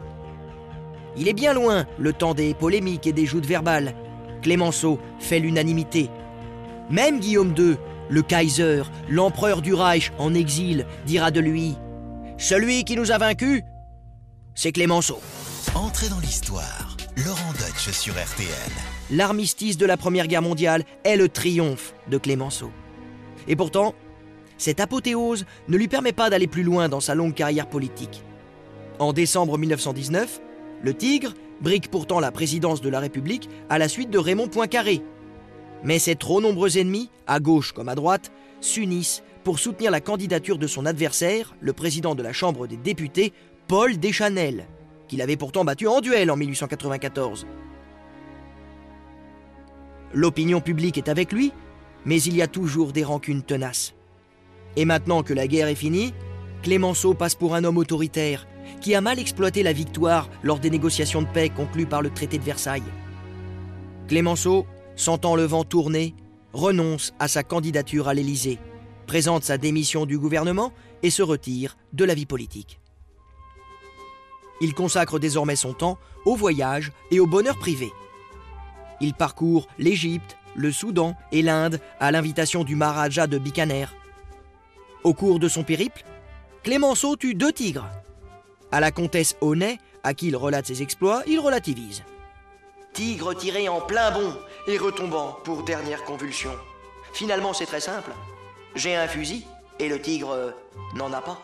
Il 1.16 1.28
est 1.28 1.34
bien 1.34 1.54
loin 1.54 1.86
le 2.00 2.14
temps 2.14 2.34
des 2.34 2.54
polémiques 2.54 3.06
et 3.06 3.14
des 3.14 3.26
joutes 3.26 3.46
verbales. 3.46 3.94
Clémenceau 4.42 5.00
fait 5.20 5.40
l'unanimité. 5.40 6.10
Même 6.90 7.20
Guillaume 7.20 7.54
II, 7.58 7.78
le 8.10 8.22
Kaiser, 8.22 8.84
l'empereur 9.08 9.62
du 9.62 9.74
Reich 9.74 10.12
en 10.18 10.34
exil, 10.34 10.86
dira 11.06 11.30
de 11.30 11.40
lui 11.40 11.76
Celui 12.40 12.84
qui 12.84 12.96
nous 12.96 13.12
a 13.12 13.18
vaincus, 13.18 13.62
c'est 14.56 14.72
Clémenceau. 14.72 15.20
Entrez 15.76 16.10
dans 16.10 16.20
l'histoire. 16.20 16.98
Laurent 17.18 17.54
Deutsch 17.60 17.92
sur 17.92 18.14
RTL 18.14 18.72
l'armistice 19.12 19.78
de 19.78 19.86
la 19.86 19.98
Première 19.98 20.28
Guerre 20.28 20.42
mondiale 20.42 20.84
est 21.04 21.18
le 21.18 21.30
triomphe 21.30 21.94
de 22.10 22.18
Clémenceau. 22.18 22.72
Et 23.48 23.56
pourtant, 23.56 23.96
cette 24.58 24.80
apothéose 24.80 25.46
ne 25.68 25.78
lui 25.78 25.88
permet 25.88 26.12
pas 26.12 26.30
d'aller 26.30 26.48
plus 26.48 26.64
loin 26.64 26.90
dans 26.90 27.00
sa 27.00 27.16
longue 27.16 27.34
carrière 27.34 27.68
politique. 27.68 28.24
En 29.00 29.14
décembre 29.14 29.58
1919, 29.58 30.42
le 30.84 30.94
Tigre 30.94 31.34
brique 31.62 31.90
pourtant 31.90 32.20
la 32.20 32.32
présidence 32.32 32.82
de 32.82 32.90
la 32.90 33.00
République 33.00 33.50
à 33.70 33.78
la 33.78 33.88
suite 33.88 34.10
de 34.10 34.18
Raymond 34.18 34.48
Poincaré. 34.48 35.02
Mais 35.84 36.00
ses 36.00 36.16
trop 36.16 36.42
nombreux 36.42 36.78
ennemis, 36.78 37.10
à 37.26 37.40
gauche 37.40 37.72
comme 37.72 37.90
à 37.90 37.96
droite, 37.96 38.32
s'unissent 38.60 39.24
pour 39.44 39.60
soutenir 39.60 39.92
la 39.92 40.02
candidature 40.02 40.58
de 40.58 40.68
son 40.68 40.86
adversaire, 40.86 41.56
le 41.62 41.74
président 41.74 42.16
de 42.16 42.24
la 42.24 42.34
Chambre 42.34 42.68
des 42.68 42.78
députés, 42.78 43.34
Paul 43.68 43.98
Deschanel, 43.98 44.68
qu'il 45.08 45.22
avait 45.22 45.38
pourtant 45.38 45.64
battu 45.64 45.88
en 45.88 46.02
duel 46.02 46.32
en 46.32 46.36
1894. 46.36 47.48
L'opinion 50.14 50.60
publique 50.60 50.98
est 50.98 51.10
avec 51.10 51.32
lui, 51.32 51.54
mais 52.06 52.22
il 52.22 52.36
y 52.36 52.42
a 52.42 52.48
toujours 52.48 52.92
des 52.92 53.04
rancunes 53.04 53.44
tenaces. 53.44 53.94
Et 54.76 54.86
maintenant 54.86 55.24
que 55.24 55.34
la 55.34 55.48
guerre 55.48 55.68
est 55.68 55.76
finie, 55.76 56.14
Clémenceau 56.64 57.14
passe 57.14 57.36
pour 57.36 57.56
un 57.56 57.64
homme 57.64 57.78
autoritaire 57.78 58.48
qui 58.82 58.94
a 58.96 59.02
mal 59.02 59.20
exploité 59.20 59.64
la 59.64 59.74
victoire 59.74 60.30
lors 60.44 60.60
des 60.60 60.70
négociations 60.70 61.22
de 61.22 61.28
paix 61.28 61.50
conclues 61.50 61.86
par 61.86 62.02
le 62.02 62.10
traité 62.10 62.38
de 62.38 62.44
Versailles. 62.44 62.84
Clémenceau, 64.08 64.66
sentant 64.96 65.36
le 65.36 65.44
vent 65.44 65.64
tourner, 65.64 66.16
renonce 66.54 67.14
à 67.20 67.28
sa 67.28 67.44
candidature 67.44 68.08
à 68.08 68.14
l'Élysée, 68.14 68.60
présente 69.10 69.44
sa 69.44 69.58
démission 69.58 70.06
du 70.06 70.20
gouvernement 70.20 70.72
et 71.02 71.10
se 71.10 71.24
retire 71.24 71.78
de 71.94 72.06
la 72.06 72.14
vie 72.14 72.28
politique. 72.28 72.80
Il 74.62 74.76
consacre 74.76 75.18
désormais 75.18 75.56
son 75.56 75.74
temps 75.74 75.98
au 76.26 76.36
voyage 76.36 76.92
et 77.10 77.20
au 77.20 77.26
bonheur 77.26 77.58
privé. 77.58 77.92
Il 79.02 79.16
parcourt 79.16 79.68
l'Égypte, 79.80 80.38
le 80.54 80.72
Soudan 80.72 81.16
et 81.32 81.42
l'Inde 81.42 81.80
à 82.00 82.12
l'invitation 82.12 82.64
du 82.64 82.76
Maharaja 82.76 83.26
de 83.26 83.40
Bikaner. 83.40 83.88
Au 85.04 85.16
cours 85.16 85.40
de 85.40 85.48
son 85.48 85.64
périple, 85.64 86.06
Clémenceau 86.62 87.16
tue 87.16 87.34
deux 87.34 87.52
tigres. 87.52 87.90
À 88.72 88.80
la 88.80 88.92
comtesse 88.92 89.38
Honnet, 89.42 89.80
à 90.04 90.14
qui 90.14 90.28
il 90.28 90.36
relate 90.36 90.68
ses 90.68 90.84
exploits, 90.84 91.24
il 91.26 91.40
relativise. 91.40 92.04
Tigre 92.94 93.34
tiré 93.36 93.70
en 93.70 93.82
plein 93.82 94.12
bond 94.12 94.36
et 94.68 94.78
retombant 94.78 95.40
pour 95.44 95.64
dernière 95.64 96.04
convulsion. 96.04 96.52
Finalement, 97.12 97.54
c'est 97.54 97.66
très 97.66 97.82
simple. 97.82 98.12
J'ai 98.76 98.96
un 98.96 99.08
fusil 99.08 99.46
et 99.80 99.90
le 99.90 100.00
tigre 100.00 100.32
euh, 100.32 100.52
n'en 100.96 101.12
a 101.14 101.22
pas. 101.22 101.40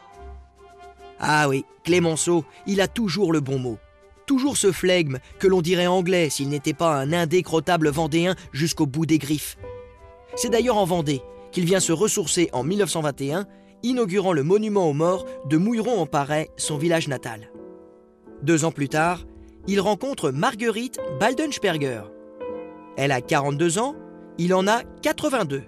Ah 1.20 1.48
oui, 1.48 1.66
Clémenceau, 1.84 2.46
il 2.68 2.82
a 2.82 2.88
toujours 2.88 3.32
le 3.32 3.40
bon 3.40 3.58
mot. 3.58 3.78
Toujours 4.26 4.58
ce 4.58 4.72
flegme 4.72 5.20
que 5.40 5.48
l'on 5.48 5.62
dirait 5.62 5.88
anglais 5.88 6.30
s'il 6.30 6.50
n'était 6.50 6.74
pas 6.74 6.96
un 6.96 7.14
indécrottable 7.14 7.90
vendéen 7.90 8.36
jusqu'au 8.52 8.86
bout 8.86 9.06
des 9.06 9.20
griffes. 9.20 9.58
C'est 10.36 10.50
d'ailleurs 10.50 10.78
en 10.78 10.86
Vendée 10.86 11.22
qu'il 11.52 11.66
vient 11.66 11.80
se 11.80 11.94
ressourcer 11.94 12.50
en 12.52 12.64
1921, 12.64 13.46
inaugurant 13.84 14.34
le 14.34 14.44
monument 14.44 14.90
aux 14.90 14.94
morts 14.94 15.26
de 15.46 15.58
Mouilleron-en-Parais, 15.58 16.50
son 16.58 16.78
village 16.78 17.08
natal. 17.08 17.50
Deux 18.42 18.66
ans 18.66 18.72
plus 18.72 18.90
tard, 18.90 19.26
il 19.68 19.80
rencontre 19.80 20.32
Marguerite 20.32 21.00
Baldensperger. 21.20 22.02
Elle 22.98 23.12
a 23.12 23.22
42 23.22 23.80
ans, 23.80 23.96
il 24.38 24.54
en 24.54 24.68
a 24.68 24.84
82. 25.02 25.64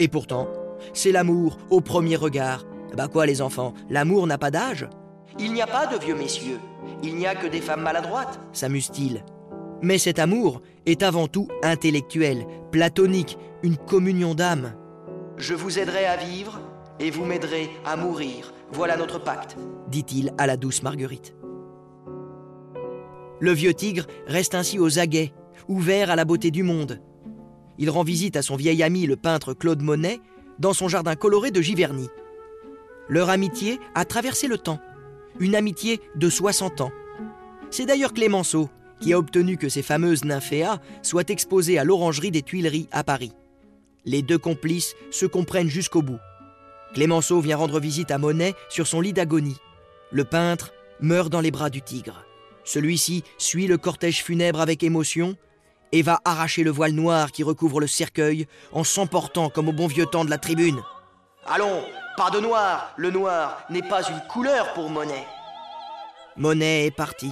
Et 0.00 0.08
pourtant, 0.08 0.48
c'est 0.92 1.12
l'amour 1.12 1.58
au 1.70 1.80
premier 1.80 2.16
regard. 2.16 2.64
Bah 2.96 3.08
quoi 3.08 3.26
les 3.26 3.42
enfants, 3.42 3.74
l'amour 3.90 4.26
n'a 4.26 4.38
pas 4.38 4.50
d'âge 4.50 4.88
Il 5.38 5.52
n'y 5.52 5.62
a 5.62 5.66
pas 5.66 5.86
de 5.86 5.98
vieux 5.98 6.14
messieurs, 6.14 6.60
il 7.02 7.16
n'y 7.16 7.26
a 7.26 7.34
que 7.34 7.46
des 7.46 7.60
femmes 7.60 7.82
maladroites, 7.82 8.38
s'amuse-t-il. 8.52 9.24
Mais 9.82 9.98
cet 9.98 10.18
amour 10.18 10.62
est 10.86 11.02
avant 11.02 11.26
tout 11.26 11.48
intellectuel, 11.62 12.46
platonique, 12.70 13.38
une 13.62 13.76
communion 13.76 14.34
d'âme. 14.34 14.74
Je 15.36 15.54
vous 15.54 15.78
aiderai 15.78 16.06
à 16.06 16.16
vivre 16.16 16.60
et 17.00 17.10
vous 17.10 17.24
m'aiderez 17.24 17.70
à 17.84 17.96
mourir. 17.96 18.52
Voilà 18.72 18.96
notre 18.96 19.22
pacte, 19.22 19.56
dit-il 19.88 20.32
à 20.38 20.46
la 20.46 20.56
douce 20.56 20.82
Marguerite. 20.82 21.34
Le 23.40 23.52
vieux 23.52 23.74
tigre 23.74 24.06
reste 24.26 24.54
ainsi 24.54 24.78
aux 24.78 24.98
aguets, 24.98 25.32
ouvert 25.68 26.10
à 26.10 26.16
la 26.16 26.24
beauté 26.24 26.50
du 26.50 26.62
monde. 26.62 27.00
Il 27.78 27.90
rend 27.90 28.04
visite 28.04 28.36
à 28.36 28.42
son 28.42 28.56
vieil 28.56 28.82
ami 28.82 29.06
le 29.06 29.16
peintre 29.16 29.52
Claude 29.52 29.82
Monet 29.82 30.20
dans 30.58 30.72
son 30.72 30.88
jardin 30.88 31.16
coloré 31.16 31.50
de 31.50 31.60
Giverny. 31.60 32.08
Leur 33.08 33.30
amitié 33.30 33.80
a 33.94 34.04
traversé 34.04 34.48
le 34.48 34.58
temps, 34.58 34.80
une 35.40 35.54
amitié 35.54 36.00
de 36.16 36.30
60 36.30 36.80
ans. 36.80 36.92
C'est 37.70 37.86
d'ailleurs 37.86 38.12
Clémenceau 38.12 38.70
qui 39.00 39.12
a 39.12 39.18
obtenu 39.18 39.56
que 39.56 39.68
ces 39.68 39.82
fameuses 39.82 40.24
nymphéas 40.24 40.80
soient 41.02 41.28
exposées 41.28 41.78
à 41.78 41.84
l'orangerie 41.84 42.30
des 42.30 42.42
Tuileries 42.42 42.88
à 42.92 43.04
Paris. 43.04 43.32
Les 44.04 44.22
deux 44.22 44.38
complices 44.38 44.94
se 45.10 45.26
comprennent 45.26 45.68
jusqu'au 45.68 46.02
bout. 46.02 46.20
Clémenceau 46.94 47.40
vient 47.40 47.56
rendre 47.56 47.80
visite 47.80 48.10
à 48.10 48.18
Monet 48.18 48.54
sur 48.68 48.86
son 48.86 49.00
lit 49.00 49.12
d'agonie. 49.12 49.56
Le 50.10 50.24
peintre 50.24 50.72
meurt 51.00 51.30
dans 51.30 51.40
les 51.40 51.50
bras 51.50 51.70
du 51.70 51.82
tigre. 51.82 52.24
Celui-ci 52.64 53.24
suit 53.36 53.66
le 53.66 53.76
cortège 53.76 54.22
funèbre 54.22 54.60
avec 54.60 54.82
émotion 54.82 55.36
et 55.94 56.02
va 56.02 56.20
arracher 56.24 56.64
le 56.64 56.72
voile 56.72 56.90
noir 56.90 57.30
qui 57.30 57.44
recouvre 57.44 57.78
le 57.78 57.86
cercueil 57.86 58.48
en 58.72 58.82
s'emportant 58.82 59.48
comme 59.48 59.68
au 59.68 59.72
bon 59.72 59.86
vieux 59.86 60.06
temps 60.06 60.24
de 60.24 60.30
la 60.30 60.38
tribune. 60.38 60.82
Allons, 61.46 61.84
pas 62.16 62.30
de 62.30 62.40
noir, 62.40 62.92
le 62.96 63.12
noir 63.12 63.64
n'est 63.70 63.88
pas 63.88 64.02
une 64.02 64.20
couleur 64.28 64.72
pour 64.72 64.90
Monet. 64.90 65.24
Monet 66.36 66.86
est 66.86 66.90
parti. 66.90 67.30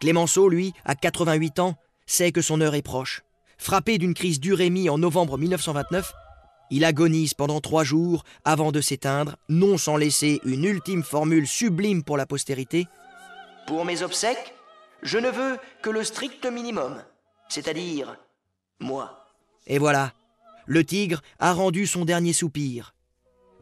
Clémenceau, 0.00 0.48
lui, 0.48 0.72
à 0.84 0.96
88 0.96 1.60
ans, 1.60 1.76
sait 2.04 2.32
que 2.32 2.42
son 2.42 2.60
heure 2.60 2.74
est 2.74 2.82
proche. 2.82 3.22
Frappé 3.58 3.98
d'une 3.98 4.14
crise 4.14 4.40
d'urémie 4.40 4.90
en 4.90 4.98
novembre 4.98 5.38
1929, 5.38 6.12
il 6.70 6.84
agonise 6.84 7.34
pendant 7.34 7.60
trois 7.60 7.84
jours 7.84 8.24
avant 8.44 8.72
de 8.72 8.80
s'éteindre, 8.80 9.36
non 9.48 9.78
sans 9.78 9.96
laisser 9.96 10.40
une 10.44 10.64
ultime 10.64 11.04
formule 11.04 11.46
sublime 11.46 12.02
pour 12.02 12.16
la 12.16 12.26
postérité. 12.26 12.88
Pour 13.68 13.84
mes 13.84 14.02
obsèques, 14.02 14.52
je 15.02 15.18
ne 15.18 15.30
veux 15.30 15.58
que 15.82 15.90
le 15.90 16.02
strict 16.02 16.44
minimum, 16.44 16.96
c'est-à-dire 17.48 18.16
moi. 18.80 19.26
Et 19.66 19.78
voilà, 19.78 20.12
le 20.66 20.84
tigre 20.84 21.22
a 21.38 21.52
rendu 21.52 21.86
son 21.86 22.04
dernier 22.04 22.32
soupir. 22.32 22.94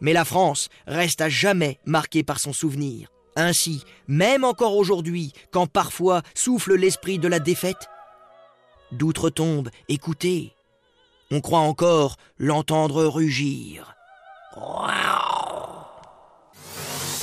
Mais 0.01 0.12
la 0.12 0.25
France 0.25 0.68
reste 0.87 1.20
à 1.20 1.29
jamais 1.29 1.79
marquée 1.85 2.23
par 2.23 2.38
son 2.38 2.53
souvenir. 2.53 3.09
Ainsi, 3.37 3.85
même 4.07 4.44
encore 4.44 4.77
aujourd'hui, 4.77 5.33
quand 5.51 5.66
parfois 5.66 6.23
souffle 6.35 6.75
l'esprit 6.75 7.18
de 7.18 7.29
la 7.29 7.40
défaite, 7.40 7.88
d'outre-tombe, 8.92 9.70
écoutez, 9.88 10.55
on 11.31 11.40
croit 11.40 11.61
encore 11.61 12.16
l'entendre 12.38 13.05
rugir. 13.05 13.94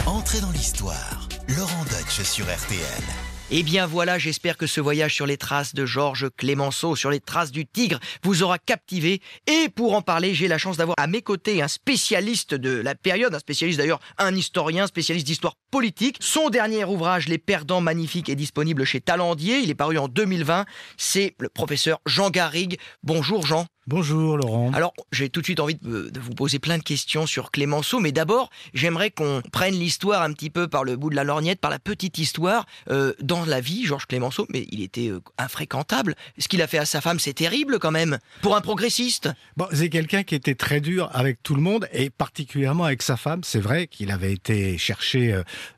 Entrez 0.06 0.42
dans 0.42 0.52
l'histoire. 0.52 1.30
Laurent 1.48 1.86
Deutsch 1.86 2.22
sur 2.24 2.46
RTL. 2.46 3.31
Eh 3.54 3.64
bien 3.64 3.86
voilà, 3.86 4.18
j'espère 4.18 4.56
que 4.56 4.66
ce 4.66 4.80
voyage 4.80 5.14
sur 5.14 5.26
les 5.26 5.36
traces 5.36 5.76
de 5.76 5.86
Georges 5.86 6.30
Clémenceau, 6.38 6.96
sur 6.96 7.10
les 7.10 7.20
traces 7.20 7.52
du 7.52 7.66
tigre, 7.66 8.00
vous 8.24 8.44
aura 8.44 8.58
captivé. 8.58 9.22
Et 9.46 9.68
pour 9.68 9.94
en 9.94 10.02
parler, 10.02 10.34
j'ai 10.34 10.48
la 10.48 10.58
chance 10.58 10.78
d'avoir 10.78 10.96
à 10.98 11.06
mes 11.06 11.22
côtés 11.22 11.62
un 11.62 11.68
spécialiste 11.68 12.54
de 12.54 12.70
la 12.70 12.96
période, 12.96 13.36
un 13.36 13.40
spécialiste 13.40 13.78
d'ailleurs, 13.78 14.00
un 14.18 14.34
historien, 14.38 14.88
spécialiste 14.88 15.28
d'histoire 15.28 15.56
politique. 15.70 16.16
Son 16.22 16.50
dernier 16.50 16.86
ouvrage, 16.86 17.28
Les 17.28 17.40
Perdants 17.40 17.82
Magnifiques, 17.82 18.30
est 18.30 18.36
disponible 18.36 18.86
chez 18.86 19.02
Talendier. 19.02 19.60
Il 19.60 19.70
est 19.70 19.76
paru 19.76 19.98
en 19.98 20.08
2020. 20.08 20.64
C'est 20.96 21.36
le 21.38 21.50
professeur 21.50 22.00
Jean 22.06 22.30
Garrigue. 22.30 22.80
Bonjour 23.04 23.46
Jean. 23.46 23.68
Bonjour 23.88 24.38
Laurent. 24.38 24.70
Alors, 24.76 24.94
j'ai 25.12 25.30
tout 25.30 25.40
de 25.40 25.46
suite 25.46 25.60
envie 25.60 25.74
de, 25.74 26.12
vous 26.20 26.36
poser 26.36 26.60
plein 26.60 26.78
de 26.78 26.84
questions 26.84 27.26
sur 27.26 27.50
Clémenceau, 27.50 28.00
mais 28.00 28.12
d'abord, 28.12 28.52
j'aimerais 28.76 29.10
qu'on 29.10 29.42
prenne 29.52 29.74
l'histoire 29.74 30.22
un 30.22 30.32
petit 30.34 30.52
peu 30.52 30.68
par 30.68 30.84
le 30.84 30.96
bout 30.98 31.10
de 31.10 31.16
la 31.16 31.24
lorgnette, 31.24 31.60
par 31.60 31.72
la 31.72 31.80
petite 31.80 32.20
histoire. 32.20 32.68
Euh, 32.92 33.14
dans 33.24 33.44
la 33.44 33.60
vie, 33.60 33.84
Georges 33.88 34.06
Clémenceau, 34.06 34.46
mais 34.54 34.68
il 34.72 34.84
était 34.84 35.08
euh, 35.08 35.20
infréquentable. 35.40 36.14
Ce 36.38 36.48
qu'il 36.48 36.62
a 36.62 36.68
fait 36.68 36.78
à 36.78 36.86
sa 36.86 37.02
femme, 37.02 37.18
c'est 37.18 37.34
terrible 37.34 37.80
quand 37.80 37.90
même, 37.90 38.20
pour 38.44 38.56
un 38.56 38.62
progressiste. 38.62 39.30
Bon, 39.58 39.66
c'est 39.74 39.90
quelqu'un 39.90 40.22
qui 40.22 40.36
était 40.36 40.54
très 40.54 40.80
dur 40.80 41.10
avec 41.12 41.42
tout 41.42 41.56
le 41.56 41.62
monde, 41.62 41.88
et 41.92 42.12
particulièrement 42.12 42.84
avec 42.84 43.02
sa 43.02 43.18
femme. 43.18 43.42
C'est 43.44 43.60
vrai 43.60 43.88
qu'il 43.88 44.12
avait 44.12 44.32
été 44.32 44.78
cherché 44.78 45.34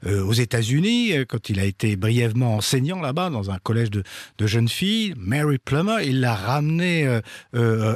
euh, 0.06 0.22
aux 0.26 0.34
États-Unis, 0.34 1.26
quand 1.30 1.50
il 1.50 1.58
a 1.58 1.64
été 1.64 1.96
brièvement 1.96 2.58
enseignant 2.58 3.00
là-bas, 3.00 3.30
dans 3.30 3.50
un 3.50 3.60
collège 3.60 3.92
de, 3.92 4.04
de 4.40 4.46
jeunes 4.46 4.68
filles. 4.68 5.14
Mary 5.16 5.58
Plummer, 5.58 6.04
il 6.04 6.20
l'a 6.20 6.36
ramené 6.36 7.22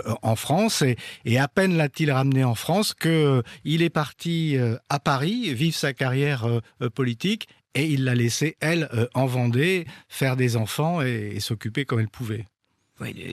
euh, 0.05 0.13
en 0.21 0.36
France 0.36 0.83
et, 1.25 1.38
à 1.38 1.47
peine 1.47 1.77
l'a-t-il 1.77 2.12
ramené 2.12 2.43
en 2.43 2.55
France 2.55 2.93
que 2.93 3.10
euh, 3.10 3.41
est 3.65 3.89
parti 3.89 4.57
euh, 4.57 4.75
à 4.89 4.99
Paris 4.99 5.53
vivre 5.53 5.75
sa 5.75 5.93
carrière 5.93 6.47
politique 6.95 7.47
et 7.75 7.86
il 7.86 8.05
l'a 8.05 8.15
laissé 8.15 8.57
elle 8.60 8.89
en 9.13 9.27
Vendée 9.27 9.86
faire 10.07 10.36
des 10.36 10.57
enfants 10.57 11.01
et 11.01 11.39
s'occuper 11.39 11.86
comme 11.86 11.99
elle 11.99 12.10
pouvait 12.10 12.47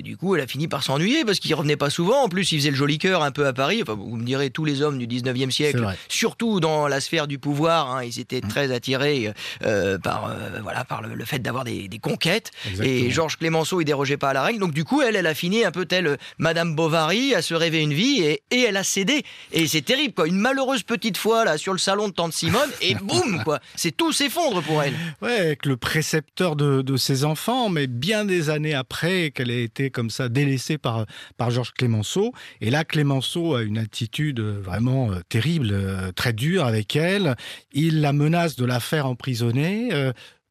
du 0.03 0.17
coup, 0.17 0.35
elle 0.35 0.43
a 0.43 0.47
fini 0.47 0.69
par 0.69 0.83
s'ennuyer 0.83 1.25
parce 1.25 1.39
qu'il 1.39 1.55
revenait 1.55 1.77
pas 1.77 1.91
souvent. 1.91 2.25
En 2.25 2.29
plus, 2.29 2.53
il 2.53 2.59
faisait 2.59 2.71
le 2.71 2.77
joli 2.77 2.99
cœur 2.99 3.23
un 3.23 3.31
peu 3.31 3.47
à 3.47 3.53
Paris. 3.53 3.81
Enfin, 3.83 3.95
vous 3.95 4.17
me 4.17 4.25
direz, 4.25 4.51
tous 4.51 4.65
les 4.65 4.83
hommes 4.83 4.99
du 4.99 5.07
19e 5.07 5.51
siècle, 5.51 5.87
surtout 6.09 6.61
dans 6.61 6.87
la 6.87 7.01
sphère 7.01 7.27
du 7.27 7.39
pouvoir, 7.39 7.91
hein, 7.95 8.05
ils 8.05 8.21
étaient 8.21 8.43
mmh. 8.43 8.49
très 8.49 8.73
attirés 8.73 9.33
euh, 9.65 9.99
par, 9.99 10.27
euh, 10.27 10.61
voilà, 10.63 10.85
par 10.85 11.03
le, 11.03 11.25
fait 11.25 11.39
d'avoir 11.39 11.65
des, 11.65 11.89
conquêtes. 12.03 12.51
Et 12.83 13.11
Georges 13.11 13.39
Clémenceau, 13.39 13.81
il 13.81 13.85
dérogeait 13.85 14.19
pas 14.19 14.31
à 14.31 14.33
la 14.35 14.43
règle. 14.43 14.61
Donc, 14.61 14.73
du 14.73 14.85
coup, 14.85 15.01
elle, 15.01 15.17
elle 15.17 15.27
a 15.27 15.35
fini 15.35 15.65
un 15.65 15.71
peu 15.71 15.87
telle 15.87 16.19
Madame 16.39 16.75
Bovary 16.75 17.35
à 17.35 17.41
se 17.41 17.55
rêver 17.55 17.81
une 17.81 17.95
vie 17.95 18.23
et, 18.23 18.43
elle 18.51 18.77
a 18.77 18.85
cédé. 18.85 19.23
Et 19.53 19.67
c'est 19.67 19.83
terrible, 19.83 20.15
quoi. 20.15 20.27
Une 20.27 20.39
malheureuse 20.39 20.83
petite 20.83 21.17
fois, 21.17 21.45
là, 21.45 21.57
sur 21.57 21.73
le 21.73 21.79
salon 21.79 22.09
de 22.09 22.13
Tante 22.13 22.33
Simone, 22.35 22.71
et 22.83 22.95
boum, 23.03 23.43
quoi. 23.45 23.61
C'est 23.77 23.97
tout 23.97 24.13
s'effondre 24.13 24.63
pour 24.63 24.83
elle. 24.83 24.95
Ouais, 25.23 25.37
avec 25.37 25.67
le 25.67 25.77
précepteur 25.77 26.57
de, 26.57 26.83
de 26.83 26.97
ses 26.97 27.25
enfants, 27.25 27.71
mais 27.71 27.87
bien 27.87 28.25
des 28.25 28.51
années 28.51 28.75
après 28.75 29.31
qu'elle 29.31 29.51
été 29.63 29.91
comme 29.91 30.11
ça 30.11 30.29
délaissé 30.29 30.79
par, 30.79 31.07
par 31.37 31.51
Georges 31.51 31.73
Clémenceau. 31.73 32.33
Et 32.61 32.71
là, 32.71 32.85
Clémenceau 32.85 33.55
a 33.55 33.63
une 33.63 33.79
attitude 33.79 34.41
vraiment 34.41 35.13
euh, 35.13 35.21
terrible, 35.29 35.71
euh, 35.73 36.13
très 36.13 36.33
dure 36.33 36.65
avec 36.65 36.97
elle. 36.97 37.37
Il 37.73 38.01
la 38.01 38.13
menace 38.13 38.57
de 38.57 38.65
la 38.65 38.81
faire 38.81 39.07
emprisonner. 39.07 39.91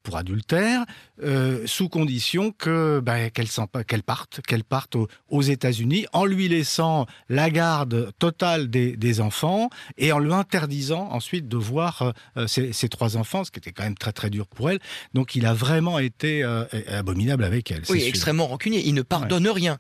Euh, 0.04 0.10
pour 0.14 0.18
adultère, 0.18 0.86
euh, 1.24 1.66
sous 1.66 1.90
condition 1.90 2.52
que 2.52 3.00
ben, 3.00 3.30
qu'elle 3.30 3.48
qu'elle 3.88 4.04
parte, 4.04 4.42
qu'elle 4.46 4.64
parte 4.64 4.96
aux, 5.30 5.42
États-Unis, 5.42 6.06
en 6.12 6.26
lui 6.26 6.50
laissant 6.50 7.06
la 7.30 7.50
garde 7.50 8.12
totale 8.20 8.70
des, 8.70 9.22
enfants 9.22 9.70
et 9.98 10.12
en 10.12 10.20
lui 10.20 10.34
interdisant 10.34 11.08
ensuite 11.12 11.48
de 11.48 11.58
voir 11.58 12.14
euh, 12.38 12.48
ses, 12.48 12.90
trois 12.90 13.16
enfants, 13.16 13.44
ce 13.44 13.52
qui 13.52 13.60
était 13.60 13.72
quand 13.72 13.84
même 13.84 13.98
très 13.98 14.12
très 14.12 14.30
dur 14.30 14.48
pour 14.48 14.70
elle. 14.70 14.80
Donc 15.14 15.36
il 15.36 15.46
a 15.46 15.54
vraiment 15.54 16.00
été 16.00 16.44
euh, 16.44 16.66
abominable 16.88 17.44
avec 17.44 17.72
elle. 17.72 17.84
Oui, 17.90 18.04
extrêmement 18.04 18.48
rancunier. 18.48 18.82
Il 18.86 18.96
ne 18.96 19.04
pardonne 19.04 19.48
rien. 19.48 19.78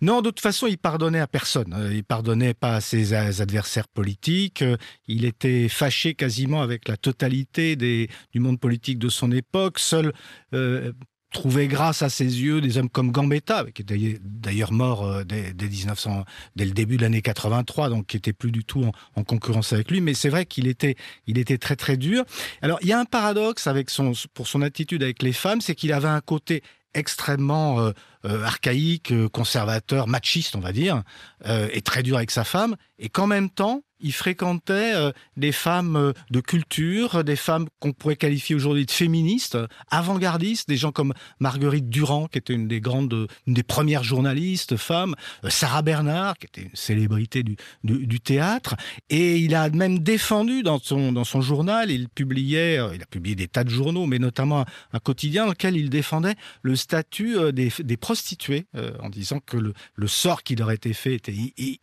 Non, 0.00 0.20
de 0.20 0.28
toute 0.28 0.40
façon, 0.40 0.66
il 0.66 0.78
pardonnait 0.78 1.20
à 1.20 1.26
personne. 1.26 1.90
Il 1.92 2.04
pardonnait 2.04 2.54
pas 2.54 2.76
à 2.76 2.80
ses 2.80 3.14
adversaires 3.14 3.88
politiques. 3.88 4.62
Il 5.08 5.24
était 5.24 5.68
fâché 5.68 6.14
quasiment 6.14 6.62
avec 6.62 6.88
la 6.88 6.96
totalité 6.96 7.74
des, 7.74 8.10
du 8.32 8.40
monde 8.40 8.60
politique 8.60 8.98
de 8.98 9.08
son 9.08 9.32
époque 9.32 9.63
seul 9.76 10.12
euh, 10.54 10.92
trouvait 11.32 11.66
grâce 11.66 12.02
à 12.02 12.08
ses 12.08 12.24
yeux 12.24 12.60
des 12.60 12.78
hommes 12.78 12.88
comme 12.88 13.10
Gambetta, 13.10 13.64
qui 13.74 13.82
était 13.82 14.18
d'ailleurs 14.22 14.72
mort 14.72 15.04
euh, 15.04 15.24
dès, 15.24 15.52
1900, 15.52 16.24
dès 16.56 16.64
le 16.64 16.70
début 16.70 16.96
de 16.96 17.02
l'année 17.02 17.22
83, 17.22 17.90
donc 17.90 18.06
qui 18.06 18.16
était 18.16 18.32
plus 18.32 18.52
du 18.52 18.64
tout 18.64 18.90
en, 19.16 19.24
concurrence 19.24 19.72
avec 19.72 19.90
lui. 19.90 20.00
Mais 20.00 20.14
c'est 20.14 20.28
vrai 20.28 20.46
qu'il 20.46 20.66
était, 20.66 20.94
il 21.26 21.38
était 21.38 21.58
très 21.58 21.76
très 21.76 21.96
dur. 21.96 22.24
Alors 22.62 22.78
il 22.82 22.88
y 22.88 22.92
a 22.92 22.98
un 22.98 23.04
paradoxe 23.04 23.66
avec 23.66 23.90
son, 23.90 24.12
pour 24.32 24.46
son 24.46 24.62
attitude 24.62 25.02
avec 25.02 25.22
les 25.22 25.32
femmes, 25.32 25.60
c'est 25.60 25.74
qu'il 25.74 25.92
avait 25.92 26.08
un 26.08 26.20
côté 26.20 26.62
extrêmement 26.94 27.80
euh, 27.80 27.92
archaïque, 28.22 29.12
conservateur, 29.32 30.06
machiste, 30.06 30.54
on 30.54 30.60
va 30.60 30.70
dire, 30.70 31.02
et 31.44 31.82
très 31.82 32.04
dur 32.04 32.16
avec 32.16 32.30
sa 32.30 32.44
femme, 32.44 32.76
et 33.00 33.08
qu'en 33.08 33.26
même 33.26 33.50
temps, 33.50 33.82
il 34.04 34.12
fréquentait 34.12 34.94
euh, 34.94 35.10
des 35.36 35.50
femmes 35.50 35.96
euh, 35.96 36.12
de 36.30 36.40
culture, 36.40 37.24
des 37.24 37.36
femmes 37.36 37.66
qu'on 37.80 37.92
pourrait 37.92 38.16
qualifier 38.16 38.54
aujourd'hui 38.54 38.84
de 38.84 38.90
féministes, 38.90 39.58
avant-gardistes, 39.90 40.68
des 40.68 40.76
gens 40.76 40.92
comme 40.92 41.14
Marguerite 41.40 41.88
Durand, 41.88 42.28
qui 42.28 42.38
était 42.38 42.52
une 42.52 42.68
des 42.68 42.82
grandes, 42.82 43.26
une 43.46 43.54
des 43.54 43.62
premières 43.62 44.04
journalistes 44.04 44.76
femmes, 44.76 45.14
euh, 45.44 45.50
Sarah 45.50 45.80
Bernard, 45.80 46.36
qui 46.36 46.46
était 46.46 46.62
une 46.62 46.74
célébrité 46.76 47.42
du, 47.42 47.56
du, 47.82 48.20
théâtre, 48.20 48.76
et 49.08 49.38
il 49.38 49.54
a 49.54 49.70
même 49.70 50.00
défendu 50.00 50.62
dans 50.62 50.78
son, 50.78 51.10
dans 51.10 51.24
son 51.24 51.40
journal, 51.40 51.90
il 51.90 52.10
publiait, 52.10 52.78
il 52.94 53.02
a 53.02 53.06
publié 53.06 53.34
des 53.34 53.48
tas 53.48 53.64
de 53.64 53.70
journaux, 53.70 54.04
mais 54.04 54.18
notamment 54.18 54.66
un, 54.92 54.98
quotidien 54.98 55.44
dans 55.44 55.52
lequel 55.52 55.76
il 55.76 55.88
défendait 55.88 56.34
le 56.62 56.76
statut 56.76 57.36
des, 57.52 57.72
des 57.78 57.96
prostituées, 57.96 58.66
en 59.00 59.08
disant 59.08 59.40
que 59.44 59.56
le, 59.56 59.72
le 59.94 60.06
sort 60.06 60.42
qui 60.42 60.56
leur 60.56 60.70
était 60.70 60.92
fait 60.92 61.14
était 61.14 61.34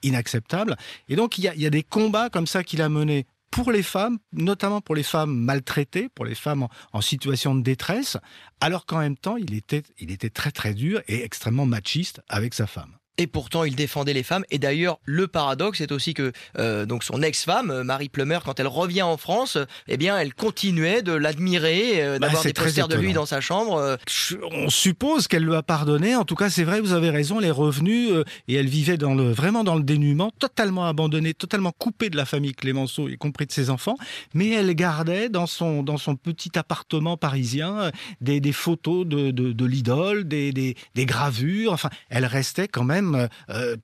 inacceptable. 0.04 0.78
Et 1.10 1.16
donc 1.16 1.38
il 1.38 1.44
y 1.44 1.48
a, 1.48 1.56
il 1.56 1.62
y 1.62 1.66
a 1.66 1.70
des 1.70 1.84
combats 1.84 2.11
comme 2.32 2.48
ça 2.48 2.64
qu'il 2.64 2.82
a 2.82 2.90
mené 2.90 3.26
pour 3.52 3.72
les 3.72 3.84
femmes, 3.84 4.18
notamment 4.32 4.80
pour 4.82 4.96
les 4.96 5.04
femmes 5.04 5.36
maltraitées, 5.36 6.10
pour 6.10 6.26
les 6.26 6.36
femmes 6.36 6.64
en, 6.64 6.70
en 6.94 7.02
situation 7.02 7.54
de 7.54 7.62
détresse, 7.62 8.18
alors 8.62 8.86
qu'en 8.86 9.00
même 9.00 9.18
temps, 9.18 9.36
il 9.38 9.54
était, 9.54 9.84
il 10.00 10.12
était 10.12 10.30
très 10.30 10.52
très 10.52 10.74
dur 10.74 11.02
et 11.08 11.24
extrêmement 11.24 11.66
machiste 11.66 12.22
avec 12.30 12.54
sa 12.54 12.66
femme. 12.66 12.96
Et 13.18 13.28
pourtant, 13.28 13.66
il 13.66 13.76
défendait 13.76 14.14
les 14.14 14.24
femmes. 14.24 14.44
Et 14.52 14.58
d'ailleurs, 14.58 14.98
le 15.04 15.28
paradoxe, 15.28 15.80
c'est 15.80 15.92
aussi 15.92 16.14
que 16.14 16.32
euh, 16.58 16.86
donc 16.86 17.04
son 17.04 17.22
ex-femme, 17.22 17.70
euh, 17.70 17.84
Marie 17.84 18.10
Plummer, 18.10 18.40
quand 18.44 18.60
elle 18.60 18.68
revient 18.68 19.02
en 19.04 19.18
France, 19.18 19.58
eh 19.88 19.98
bien, 19.98 20.18
elle 20.18 20.34
continuait 20.34 21.02
de 21.02 21.12
l'admirer, 21.12 22.02
euh, 22.04 22.14
Bah, 22.14 22.28
d'avoir 22.28 22.42
c'est 22.42 22.50
des 22.54 22.62
posters 22.64 22.88
de 22.88 22.96
lui 22.96 23.14
dans 23.14 23.26
sa 23.26 23.42
chambre. 23.42 23.76
euh. 23.78 23.98
On 24.52 24.70
suppose 24.70 25.28
qu'elle 25.28 25.44
lui 25.44 25.56
a 25.56 25.62
pardonné. 25.62 26.16
En 26.16 26.24
tout 26.26 26.36
cas, 26.36 26.50
c'est 26.50 26.64
vrai, 26.64 26.80
vous 26.80 26.94
avez 26.94 27.10
raison, 27.10 27.40
elle 27.40 27.46
est 27.48 27.52
revenue 27.52 28.08
et 28.48 28.56
elle 28.56 28.68
vivait 28.68 28.98
dans 28.98 29.14
le, 29.14 29.32
vraiment 29.32 29.64
dans 29.64 29.76
le 29.76 29.84
dénuement, 29.84 30.32
totalement 30.40 30.86
abandonnée, 30.86 31.34
totalement 31.34 31.74
coupée 31.78 32.10
de 32.10 32.18
la 32.18 32.26
famille 32.26 32.54
Clémenceau, 32.54 33.10
y 33.10 33.18
compris 33.18 33.46
de 33.46 33.52
ses 33.52 33.70
enfants. 33.70 33.98
Mais 34.34 34.50
elle 34.52 34.74
gardait 34.74 35.30
dans 35.30 35.48
son, 35.48 35.84
dans 35.84 35.98
son 35.98 36.16
petit 36.16 36.58
appartement 36.58 37.18
parisien 37.18 37.92
des, 38.22 38.40
des 38.40 38.54
photos 38.54 39.06
de, 39.06 39.32
de, 39.32 39.52
de 39.52 39.66
l'idole, 39.66 40.24
des, 40.28 40.52
des, 40.54 40.76
des 40.96 41.06
gravures. 41.06 41.74
Enfin, 41.74 41.90
elle 42.10 42.26
restait 42.26 42.68
quand 42.70 42.86
même 42.86 43.01
euh, 43.50 43.76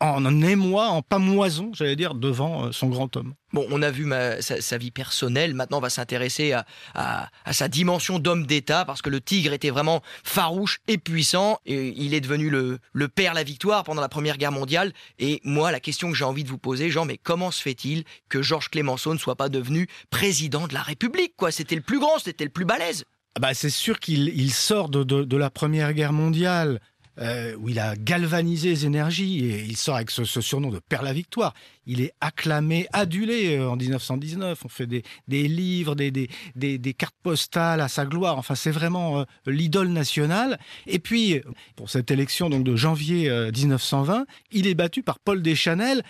en 0.00 0.24
émoi, 0.42 0.88
en 0.88 1.00
pamoison, 1.00 1.70
j'allais 1.74 1.94
dire, 1.94 2.14
devant 2.16 2.64
euh, 2.66 2.72
son 2.72 2.88
grand 2.88 3.16
homme. 3.16 3.34
Bon, 3.52 3.64
on 3.70 3.82
a 3.82 3.90
vu 3.92 4.04
ma- 4.04 4.42
sa, 4.42 4.60
sa 4.60 4.76
vie 4.76 4.90
personnelle. 4.90 5.54
Maintenant, 5.54 5.78
on 5.78 5.80
va 5.80 5.90
s'intéresser 5.90 6.50
à, 6.52 6.66
à- 6.94 7.28
à 7.44 7.52
sa 7.52 7.68
dimension 7.68 8.18
d'homme 8.18 8.44
d'État, 8.44 8.84
parce 8.84 9.00
que 9.00 9.10
le 9.10 9.20
tigre 9.20 9.52
était 9.52 9.70
vraiment 9.70 10.02
farouche 10.24 10.80
et 10.88 10.98
puissant. 10.98 11.58
Et 11.66 11.94
il 11.96 12.14
est 12.14 12.20
devenu 12.20 12.50
le, 12.50 12.80
le 12.92 13.06
père 13.08 13.32
la 13.32 13.44
victoire 13.44 13.84
pendant 13.84 14.00
la 14.00 14.08
Première 14.08 14.38
Guerre 14.38 14.50
mondiale. 14.50 14.92
Et 15.20 15.40
moi, 15.44 15.70
la 15.70 15.78
question 15.78 16.10
que 16.10 16.16
j'ai 16.16 16.24
envie 16.24 16.42
de 16.42 16.48
vous 16.48 16.58
poser, 16.58 16.90
Jean, 16.90 17.04
mais 17.04 17.16
comment 17.18 17.52
se 17.52 17.62
fait-il 17.62 18.02
que 18.28 18.42
Georges 18.42 18.70
Clémenceau 18.70 19.14
ne 19.14 19.18
soit 19.20 19.36
pas 19.36 19.48
devenu 19.50 19.86
président 20.10 20.66
de 20.66 20.74
la 20.74 20.82
République 20.82 21.34
quoi? 21.36 21.52
C'était 21.52 21.76
le 21.76 21.80
plus 21.82 22.00
grand, 22.00 22.18
c'était 22.18 22.44
le 22.44 22.50
plus 22.50 22.64
balèze. 22.64 23.04
Ah 23.36 23.40
bah, 23.40 23.54
c'est 23.54 23.70
sûr 23.70 23.98
qu'il 24.00 24.28
il 24.36 24.52
sort 24.52 24.88
de, 24.90 25.04
de- 25.04 25.24
de 25.24 25.36
la 25.38 25.48
Première 25.48 25.94
Guerre 25.94 26.12
mondiale, 26.12 26.80
euh, 27.20 27.54
où 27.56 27.68
il 27.68 27.78
a 27.78 27.96
galvanisé 27.96 28.70
les 28.70 28.86
énergies, 28.86 29.44
et 29.44 29.64
il 29.64 29.76
sort 29.76 29.96
avec 29.96 30.10
ce, 30.10 30.24
surnom 30.24 30.70
de 30.70 30.78
Père 30.78 31.02
la 31.02 31.12
Victoire. 31.12 31.54
Il 31.86 32.00
est 32.00 32.12
acclamé, 32.20 32.86
adulé 32.92 33.56
euh, 33.56 33.70
en 33.70 33.76
1919. 33.76 34.64
On 34.64 34.68
fait 34.68 34.86
des, 34.86 35.02
livres, 35.28 35.94
des, 35.94 36.94
cartes 36.96 37.16
postales 37.22 37.80
à 37.80 37.88
sa 37.88 38.06
gloire. 38.06 38.38
Enfin, 38.38 38.54
c'est 38.54 38.70
vraiment 38.70 39.20
euh, 39.20 39.24
l'idole 39.46 39.88
nationale. 39.88 40.58
Et 40.86 40.98
puis, 40.98 41.40
pour 41.76 41.90
cette 41.90 42.10
élection 42.10 42.50
donc 42.50 42.64
de 42.64 42.76
janvier 42.76 43.28
euh, 43.28 43.50
1920, 43.50 44.26
il 44.52 44.66
est 44.66 44.74
battu 44.74 45.02
par 45.02 45.18
Paul 45.18 45.42
Deschanel, 45.42 46.02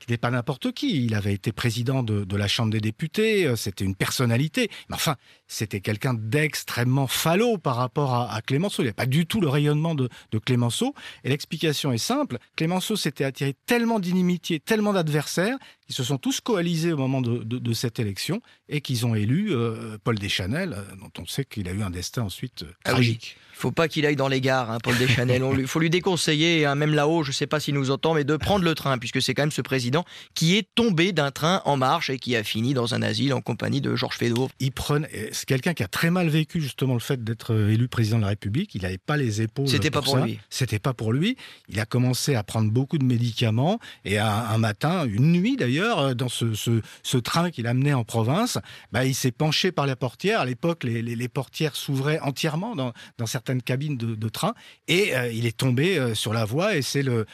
qui 0.00 0.10
n'est 0.10 0.18
pas 0.18 0.30
n'importe 0.30 0.72
qui. 0.72 1.04
Il 1.04 1.14
avait 1.14 1.34
été 1.34 1.52
président 1.52 2.02
de, 2.02 2.24
de 2.24 2.36
la 2.36 2.48
Chambre 2.48 2.72
des 2.72 2.80
députés, 2.80 3.54
c'était 3.56 3.84
une 3.84 3.94
personnalité. 3.94 4.68
Mais 4.88 4.96
enfin, 4.96 5.16
c'était 5.52 5.80
quelqu'un 5.80 6.14
d'extrêmement 6.14 7.06
falot 7.08 7.58
par 7.58 7.74
rapport 7.76 8.14
à, 8.14 8.32
à 8.32 8.40
Clémenceau. 8.40 8.82
Il 8.82 8.86
n'y 8.86 8.90
a 8.90 8.94
pas 8.94 9.06
du 9.06 9.26
tout 9.26 9.40
le 9.40 9.48
rayonnement 9.48 9.94
de, 9.96 10.08
de 10.30 10.38
Clémenceau. 10.38 10.94
Et 11.24 11.28
l'explication 11.28 11.92
est 11.92 11.98
simple. 11.98 12.38
Clémenceau 12.56 12.94
s'était 12.96 13.24
attiré 13.24 13.56
tellement 13.66 13.98
d'inimitié, 13.98 14.60
tellement 14.60 14.92
d'adversaires, 14.92 15.58
qu'ils 15.86 15.96
se 15.96 16.04
sont 16.04 16.18
tous 16.18 16.40
coalisés 16.40 16.92
au 16.92 16.96
moment 16.96 17.20
de, 17.20 17.38
de- 17.42 17.58
de 17.58 17.72
cette 17.72 17.98
élection 17.98 18.40
et 18.68 18.80
qu'ils 18.80 19.06
ont 19.06 19.14
élu 19.16 19.48
euh, 19.50 19.98
Paul 20.04 20.18
Deschanel, 20.18 20.72
euh, 20.72 20.82
dont 21.00 21.10
on 21.22 21.26
sait 21.26 21.44
qu'il 21.44 21.68
a 21.68 21.72
eu 21.72 21.82
un 21.82 21.90
destin 21.90 22.22
ensuite 22.22 22.62
euh, 22.62 22.72
Ah 22.84 22.92
tragique. 22.92 23.36
Il 23.54 23.60
faut 23.60 23.72
pas 23.72 23.88
qu'il 23.88 24.06
aille 24.06 24.16
dans 24.16 24.28
les 24.28 24.40
gares, 24.40 24.70
hein, 24.70 24.78
Paul 24.82 24.96
Deschanel. 24.96 25.42
Il 25.58 25.66
faut 25.66 25.80
lui 25.80 25.90
déconseiller, 25.90 26.64
hein, 26.64 26.76
même 26.76 26.94
là-haut, 26.94 27.24
je 27.24 27.28
ne 27.30 27.34
sais 27.34 27.46
pas 27.46 27.60
s'il 27.60 27.74
nous 27.74 27.90
entend, 27.90 28.14
mais 28.14 28.24
de 28.24 28.36
prendre 28.38 28.64
le 28.64 28.74
train, 28.74 28.96
puisque 28.96 29.20
c'est 29.20 29.34
quand 29.34 29.42
même 29.42 29.50
ce 29.50 29.60
président 29.60 30.06
qui 30.34 30.56
est 30.56 30.66
tombé 30.74 31.12
d'un 31.12 31.30
train 31.30 31.60
en 31.66 31.76
marche 31.76 32.08
et 32.08 32.18
qui 32.18 32.36
a 32.36 32.42
fini 32.44 32.72
dans 32.72 32.94
un 32.94 33.02
asile 33.02 33.34
en 33.34 33.42
compagnie 33.42 33.82
de 33.82 33.94
Georges 33.96 34.16
Feydeau. 34.16 34.48
il 34.60 34.72
prenait, 34.72 35.28
c'est 35.40 35.46
quelqu'un 35.46 35.72
qui 35.72 35.82
a 35.82 35.88
très 35.88 36.10
mal 36.10 36.28
vécu 36.28 36.60
justement 36.60 36.92
le 36.92 37.00
fait 37.00 37.24
d'être 37.24 37.54
euh, 37.54 37.72
élu 37.72 37.88
président 37.88 38.18
de 38.18 38.22
la 38.24 38.28
République. 38.28 38.74
Il 38.74 38.82
n'avait 38.82 38.98
pas 38.98 39.16
les 39.16 39.40
épaules. 39.40 39.68
C'était 39.68 39.90
pas 39.90 40.02
pour 40.02 40.18
ça. 40.18 40.26
lui. 40.26 40.38
C'était 40.50 40.78
pas 40.78 40.92
pour 40.92 41.14
lui. 41.14 41.38
Il 41.70 41.80
a 41.80 41.86
commencé 41.86 42.34
à 42.34 42.42
prendre 42.42 42.70
beaucoup 42.70 42.98
de 42.98 43.06
médicaments 43.06 43.78
et 44.04 44.18
un, 44.18 44.26
un 44.26 44.58
matin, 44.58 45.06
une 45.06 45.32
nuit 45.32 45.56
d'ailleurs, 45.56 45.98
euh, 45.98 46.14
dans 46.14 46.28
ce, 46.28 46.52
ce, 46.52 46.82
ce 47.02 47.16
train 47.16 47.50
qu'il 47.50 47.66
amenait 47.66 47.94
en 47.94 48.04
province, 48.04 48.58
bah, 48.92 49.06
il 49.06 49.14
s'est 49.14 49.32
penché 49.32 49.72
par 49.72 49.86
la 49.86 49.96
portière. 49.96 50.40
À 50.40 50.44
l'époque, 50.44 50.84
les, 50.84 51.00
les, 51.00 51.16
les 51.16 51.28
portières 51.28 51.74
s'ouvraient 51.74 52.20
entièrement 52.20 52.76
dans, 52.76 52.92
dans 53.16 53.26
certaines 53.26 53.62
cabines 53.62 53.96
de, 53.96 54.14
de 54.14 54.28
train 54.28 54.52
et 54.88 55.16
euh, 55.16 55.32
il 55.32 55.46
est 55.46 55.56
tombé 55.56 56.14
sur 56.14 56.34
la 56.34 56.44
voie 56.44 56.76
et 56.76 56.82
c'est 56.82 57.02
le, 57.02 57.24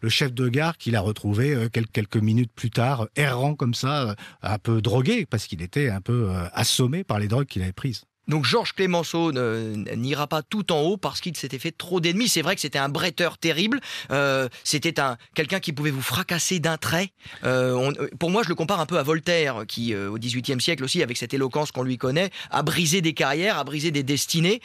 le 0.00 0.08
chef 0.08 0.32
de 0.32 0.48
gare 0.48 0.78
qui 0.78 0.92
l'a 0.92 1.00
retrouvé 1.00 1.66
quelques, 1.72 2.16
minutes 2.16 2.52
plus 2.54 2.70
tard, 2.70 3.08
errant 3.16 3.56
comme 3.56 3.74
ça, 3.74 4.14
un 4.42 4.58
peu 4.58 4.80
drogué 4.80 5.26
parce 5.26 5.48
qu'il 5.48 5.62
était 5.62 5.88
un 5.88 6.00
peu 6.00 6.30
assommé 6.52 7.02
par 7.02 7.18
les 7.18 7.26
drogues 7.26 7.55
qu'il 7.56 7.62
avait 7.62 7.72
prises. 7.72 8.04
Donc 8.28 8.44
Georges 8.44 8.72
Clémenceau 8.72 9.32
n'ira 9.32 10.26
pas 10.26 10.42
tout 10.42 10.72
en 10.72 10.80
haut 10.80 10.96
parce 10.96 11.20
qu'il 11.20 11.36
s'était 11.36 11.58
fait 11.58 11.70
trop 11.76 12.00
d'ennemis. 12.00 12.28
C'est 12.28 12.42
vrai 12.42 12.54
que 12.54 12.60
c'était 12.60 12.78
un 12.78 12.88
bretteur 12.88 13.38
terrible. 13.38 13.80
Euh, 14.10 14.48
c'était 14.64 15.00
un 15.00 15.16
quelqu'un 15.34 15.60
qui 15.60 15.72
pouvait 15.72 15.90
vous 15.90 16.02
fracasser 16.02 16.58
d'un 16.58 16.76
trait. 16.76 17.10
Euh, 17.44 17.92
euh, 18.00 18.08
pour 18.18 18.30
moi, 18.30 18.42
je 18.42 18.48
le 18.48 18.54
compare 18.54 18.80
un 18.80 18.86
peu 18.86 18.98
à 18.98 19.02
Voltaire, 19.02 19.64
qui 19.68 19.94
au 19.94 20.18
XVIIIe 20.18 20.60
siècle 20.60 20.84
aussi, 20.84 21.02
avec 21.02 21.16
cette 21.16 21.34
éloquence 21.34 21.70
qu'on 21.70 21.82
lui 21.82 21.98
connaît, 21.98 22.30
a 22.50 22.62
brisé 22.62 23.00
des 23.00 23.12
carrières, 23.12 23.58
a 23.58 23.64
brisé 23.64 23.90
des 23.90 24.02
destinées. 24.02 24.60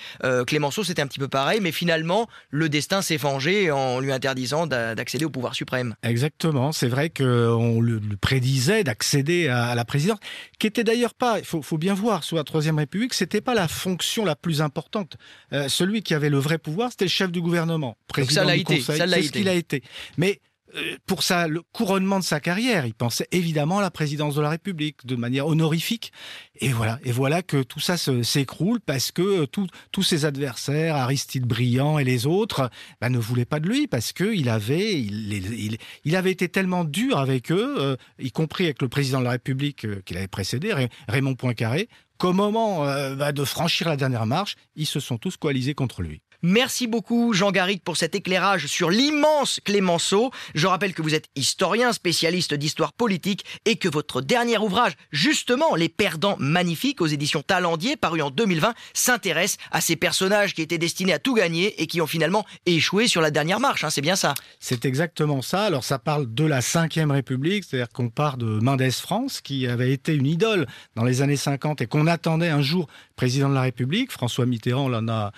Clémenceau, 0.47 0.83
c'était 0.83 1.01
un 1.01 1.07
petit 1.07 1.19
peu 1.19 1.27
pareil, 1.27 1.59
mais 1.61 1.71
finalement, 1.71 2.27
le 2.49 2.69
destin 2.69 3.01
s'est 3.01 3.17
vengé 3.17 3.71
en 3.71 3.99
lui 3.99 4.11
interdisant 4.11 4.67
d'a- 4.67 4.95
d'accéder 4.95 5.25
au 5.25 5.29
pouvoir 5.29 5.55
suprême. 5.55 5.95
Exactement. 6.03 6.71
C'est 6.71 6.87
vrai 6.87 7.09
qu'on 7.09 7.79
le, 7.81 8.01
prédisait 8.19 8.83
d'accéder 8.83 9.47
à, 9.47 9.65
à 9.65 9.75
la 9.75 9.85
présidence, 9.85 10.19
qui 10.59 10.67
était 10.67 10.83
d'ailleurs 10.83 11.13
pas, 11.13 11.39
il 11.39 11.45
faut, 11.45 11.61
faut 11.61 11.77
bien 11.77 11.93
voir, 11.93 12.23
sous 12.23 12.35
la 12.35 12.43
Troisième 12.43 12.77
République, 12.77 13.13
c'était 13.13 13.41
pas 13.41 13.50
la 13.53 13.67
fonction 13.67 14.25
la 14.25 14.35
plus 14.35 14.61
importante. 14.61 15.17
Euh, 15.53 15.67
celui 15.69 16.01
qui 16.03 16.13
avait 16.13 16.29
le 16.29 16.39
vrai 16.39 16.57
pouvoir, 16.57 16.91
c'était 16.91 17.05
le 17.05 17.09
chef 17.09 17.31
du 17.31 17.41
gouvernement, 17.41 17.97
président 18.07 18.41
ça 18.41 18.45
l'a 18.47 18.55
du 18.55 18.61
été, 18.61 18.77
Conseil. 18.77 18.97
C'est 19.07 19.21
ce 19.23 19.31
qu'il 19.31 19.47
a 19.49 19.53
été. 19.53 19.83
Mais 20.17 20.39
euh, 20.73 20.95
pour 21.05 21.21
ça, 21.21 21.49
le 21.49 21.61
couronnement 21.73 22.17
de 22.17 22.23
sa 22.23 22.39
carrière, 22.39 22.85
il 22.85 22.93
pensait 22.93 23.27
évidemment 23.33 23.79
à 23.79 23.81
la 23.81 23.91
présidence 23.91 24.35
de 24.35 24.41
la 24.41 24.49
République 24.49 25.05
de 25.05 25.17
manière 25.17 25.45
honorifique. 25.47 26.13
Et 26.61 26.69
voilà, 26.69 26.97
et 27.03 27.11
voilà 27.11 27.41
que 27.41 27.61
tout 27.61 27.81
ça 27.81 27.97
s'écroule 27.97 28.79
parce 28.79 29.11
que 29.11 29.21
euh, 29.41 29.45
tout- 29.47 29.67
tous 29.91 30.03
ses 30.03 30.23
adversaires, 30.23 30.95
Aristide 30.95 31.45
Briand 31.45 31.99
et 31.99 32.05
les 32.05 32.25
autres, 32.25 32.69
bah, 33.01 33.09
ne 33.09 33.17
voulaient 33.17 33.43
pas 33.43 33.59
de 33.59 33.67
lui 33.67 33.87
parce 33.87 34.13
que 34.13 34.33
il 34.33 34.47
avait, 34.47 34.97
il, 34.97 35.33
il- 35.33 35.77
il 36.05 36.15
avait 36.15 36.31
été 36.31 36.47
tellement 36.47 36.85
dur 36.85 37.17
avec 37.17 37.51
eux, 37.51 37.75
euh, 37.77 37.95
y 38.19 38.31
compris 38.31 38.63
avec 38.63 38.81
le 38.81 38.87
président 38.87 39.19
de 39.19 39.25
la 39.25 39.31
République 39.31 39.83
euh, 39.83 40.01
qu'il 40.05 40.15
avait 40.15 40.27
précédé, 40.29 40.71
Ray- 40.71 40.87
Raymond 41.09 41.35
Poincaré, 41.35 41.89
qu'au 42.21 42.33
moment 42.33 42.85
euh, 42.85 43.15
bah, 43.15 43.31
de 43.31 43.43
franchir 43.43 43.89
la 43.89 43.97
dernière 43.97 44.27
marche, 44.27 44.55
ils 44.75 44.85
se 44.85 44.99
sont 44.99 45.17
tous 45.17 45.37
coalisés 45.37 45.73
contre 45.73 46.03
lui. 46.03 46.21
Merci 46.43 46.87
beaucoup 46.87 47.33
Jean 47.33 47.51
Garrigue 47.51 47.83
pour 47.83 47.97
cet 47.97 48.15
éclairage 48.15 48.65
sur 48.65 48.89
l'immense 48.89 49.59
Clémenceau. 49.63 50.31
Je 50.55 50.65
rappelle 50.65 50.95
que 50.95 51.03
vous 51.03 51.13
êtes 51.13 51.27
historien, 51.35 51.93
spécialiste 51.93 52.55
d'histoire 52.55 52.93
politique 52.93 53.45
et 53.65 53.75
que 53.75 53.87
votre 53.87 54.21
dernier 54.21 54.57
ouvrage, 54.57 54.93
justement 55.11 55.75
Les 55.75 55.87
Perdants 55.87 56.37
Magnifiques 56.39 56.99
aux 56.99 57.05
éditions 57.05 57.43
Talendier, 57.43 57.95
paru 57.95 58.23
en 58.23 58.31
2020, 58.31 58.73
s'intéresse 58.93 59.57
à 59.69 59.81
ces 59.81 59.95
personnages 59.95 60.55
qui 60.55 60.63
étaient 60.63 60.79
destinés 60.79 61.13
à 61.13 61.19
tout 61.19 61.35
gagner 61.35 61.79
et 61.79 61.85
qui 61.85 62.01
ont 62.01 62.07
finalement 62.07 62.43
échoué 62.65 63.07
sur 63.07 63.21
la 63.21 63.29
dernière 63.29 63.59
marche. 63.59 63.83
hein, 63.83 63.91
c'est 63.91 64.01
bien 64.01 64.15
ça. 64.15 64.33
C'est 64.59 64.85
exactement 64.85 65.43
ça. 65.43 65.65
Alors 65.65 65.83
ça 65.83 65.99
parle 65.99 66.33
de 66.33 66.45
la 66.45 66.61
Cinquième 66.61 67.11
République, 67.11 67.65
c'est-à-dire 67.65 67.89
qu'on 67.89 68.09
part 68.09 68.37
de 68.37 68.59
Mendès 68.61 68.89
France, 68.89 69.41
qui 69.41 69.67
avait 69.67 69.91
été 69.91 70.15
une 70.15 70.25
idole 70.25 70.65
dans 70.95 71.03
les 71.03 71.21
années 71.21 71.35
50 71.35 71.81
et 71.81 71.85
qu'on 71.85 72.07
attendait 72.07 72.49
un 72.49 72.63
jour 72.63 72.87
président 73.15 73.49
de 73.49 73.53
la 73.53 73.61
République. 73.61 74.11
François 74.11 74.47
Mitterrand 74.47 74.89
l'en 74.89 75.07
a 75.07 75.31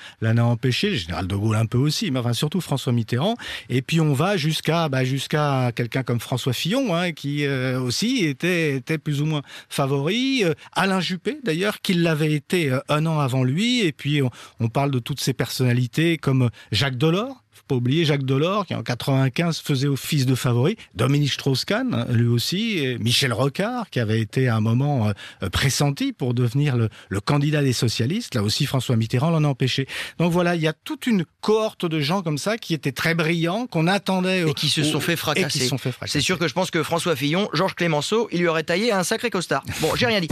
empêché, 0.43 0.92
général 0.95 1.27
de 1.27 1.36
Gaulle 1.36 1.56
un 1.56 1.65
peu 1.65 1.77
aussi, 1.77 2.12
mais 2.12 2.19
enfin 2.19 2.34
surtout 2.34 2.62
François 2.62 2.93
Mitterrand. 2.93 3.36
Et 3.69 3.82
puis 3.82 4.01
on 4.01 4.13
va 4.13 4.38
jusqu'à 4.38 4.89
bah, 4.89 5.03
jusqu'à 5.03 5.71
quelqu'un 5.75 6.03
comme 6.03 6.19
François 6.19 6.53
Fillon, 6.53 6.95
hein, 6.95 7.12
qui 7.12 7.45
euh, 7.45 7.79
aussi 7.79 8.25
était, 8.25 8.75
était 8.75 8.97
plus 8.97 9.21
ou 9.21 9.25
moins 9.25 9.41
favori. 9.69 10.43
Euh, 10.43 10.53
Alain 10.73 10.99
Juppé, 10.99 11.39
d'ailleurs, 11.43 11.82
qui 11.82 11.93
l'avait 11.93 12.34
été 12.34 12.71
euh, 12.71 12.79
un 12.89 13.06
an 13.06 13.19
avant 13.19 13.43
lui. 13.43 13.82
Et 13.82 13.91
puis 13.91 14.21
on, 14.21 14.29
on 14.60 14.69
parle 14.69 14.91
de 14.91 14.99
toutes 14.99 15.19
ces 15.19 15.34
personnalités 15.34 16.17
comme 16.17 16.50
Jacques 16.71 16.98
Delors. 16.98 17.42
Pas 17.67 17.75
oublier 17.75 18.05
Jacques 18.05 18.25
Delors, 18.25 18.65
qui 18.65 18.75
en 18.75 18.83
95 18.83 19.59
faisait 19.59 19.87
office 19.87 20.25
de 20.25 20.35
favori. 20.35 20.75
Dominique 20.95 21.31
Strauss-Kahn, 21.31 22.07
lui 22.09 22.27
aussi. 22.27 22.77
Et 22.79 22.97
Michel 22.97 23.33
Rocard, 23.33 23.89
qui 23.89 23.99
avait 23.99 24.19
été 24.19 24.47
à 24.47 24.55
un 24.55 24.61
moment 24.61 25.07
euh, 25.07 25.49
pressenti 25.49 26.13
pour 26.13 26.33
devenir 26.33 26.75
le, 26.75 26.89
le 27.09 27.19
candidat 27.19 27.61
des 27.63 27.73
socialistes. 27.73 28.35
Là 28.35 28.43
aussi, 28.43 28.65
François 28.65 28.95
Mitterrand 28.95 29.29
l'en 29.29 29.43
a 29.43 29.47
empêché. 29.47 29.87
Donc 30.19 30.31
voilà, 30.31 30.55
il 30.55 30.61
y 30.61 30.67
a 30.67 30.73
toute 30.73 31.07
une 31.07 31.25
cohorte 31.41 31.85
de 31.85 31.99
gens 31.99 32.21
comme 32.21 32.37
ça 32.37 32.57
qui 32.57 32.73
étaient 32.73 32.91
très 32.91 33.15
brillants, 33.15 33.67
qu'on 33.67 33.87
attendait. 33.87 34.49
Et 34.49 34.53
qui 34.53 34.69
se 34.69 34.83
sont 34.83 34.99
fait 34.99 35.15
fracasser. 35.15 35.45
Et 35.45 35.49
qui 35.49 35.59
se 35.59 35.67
sont 35.67 35.77
fait 35.77 35.91
fracasser. 35.91 36.19
C'est 36.19 36.25
sûr 36.25 36.37
que 36.37 36.47
je 36.47 36.53
pense 36.53 36.71
que 36.71 36.83
François 36.83 37.15
Fillon, 37.15 37.49
Georges 37.53 37.75
Clémenceau, 37.75 38.27
il 38.31 38.39
lui 38.39 38.47
aurait 38.47 38.63
taillé 38.63 38.91
un 38.91 39.03
sacré 39.03 39.29
costard. 39.29 39.63
Bon, 39.81 39.95
j'ai 39.95 40.05
rien 40.05 40.19
dit. 40.19 40.29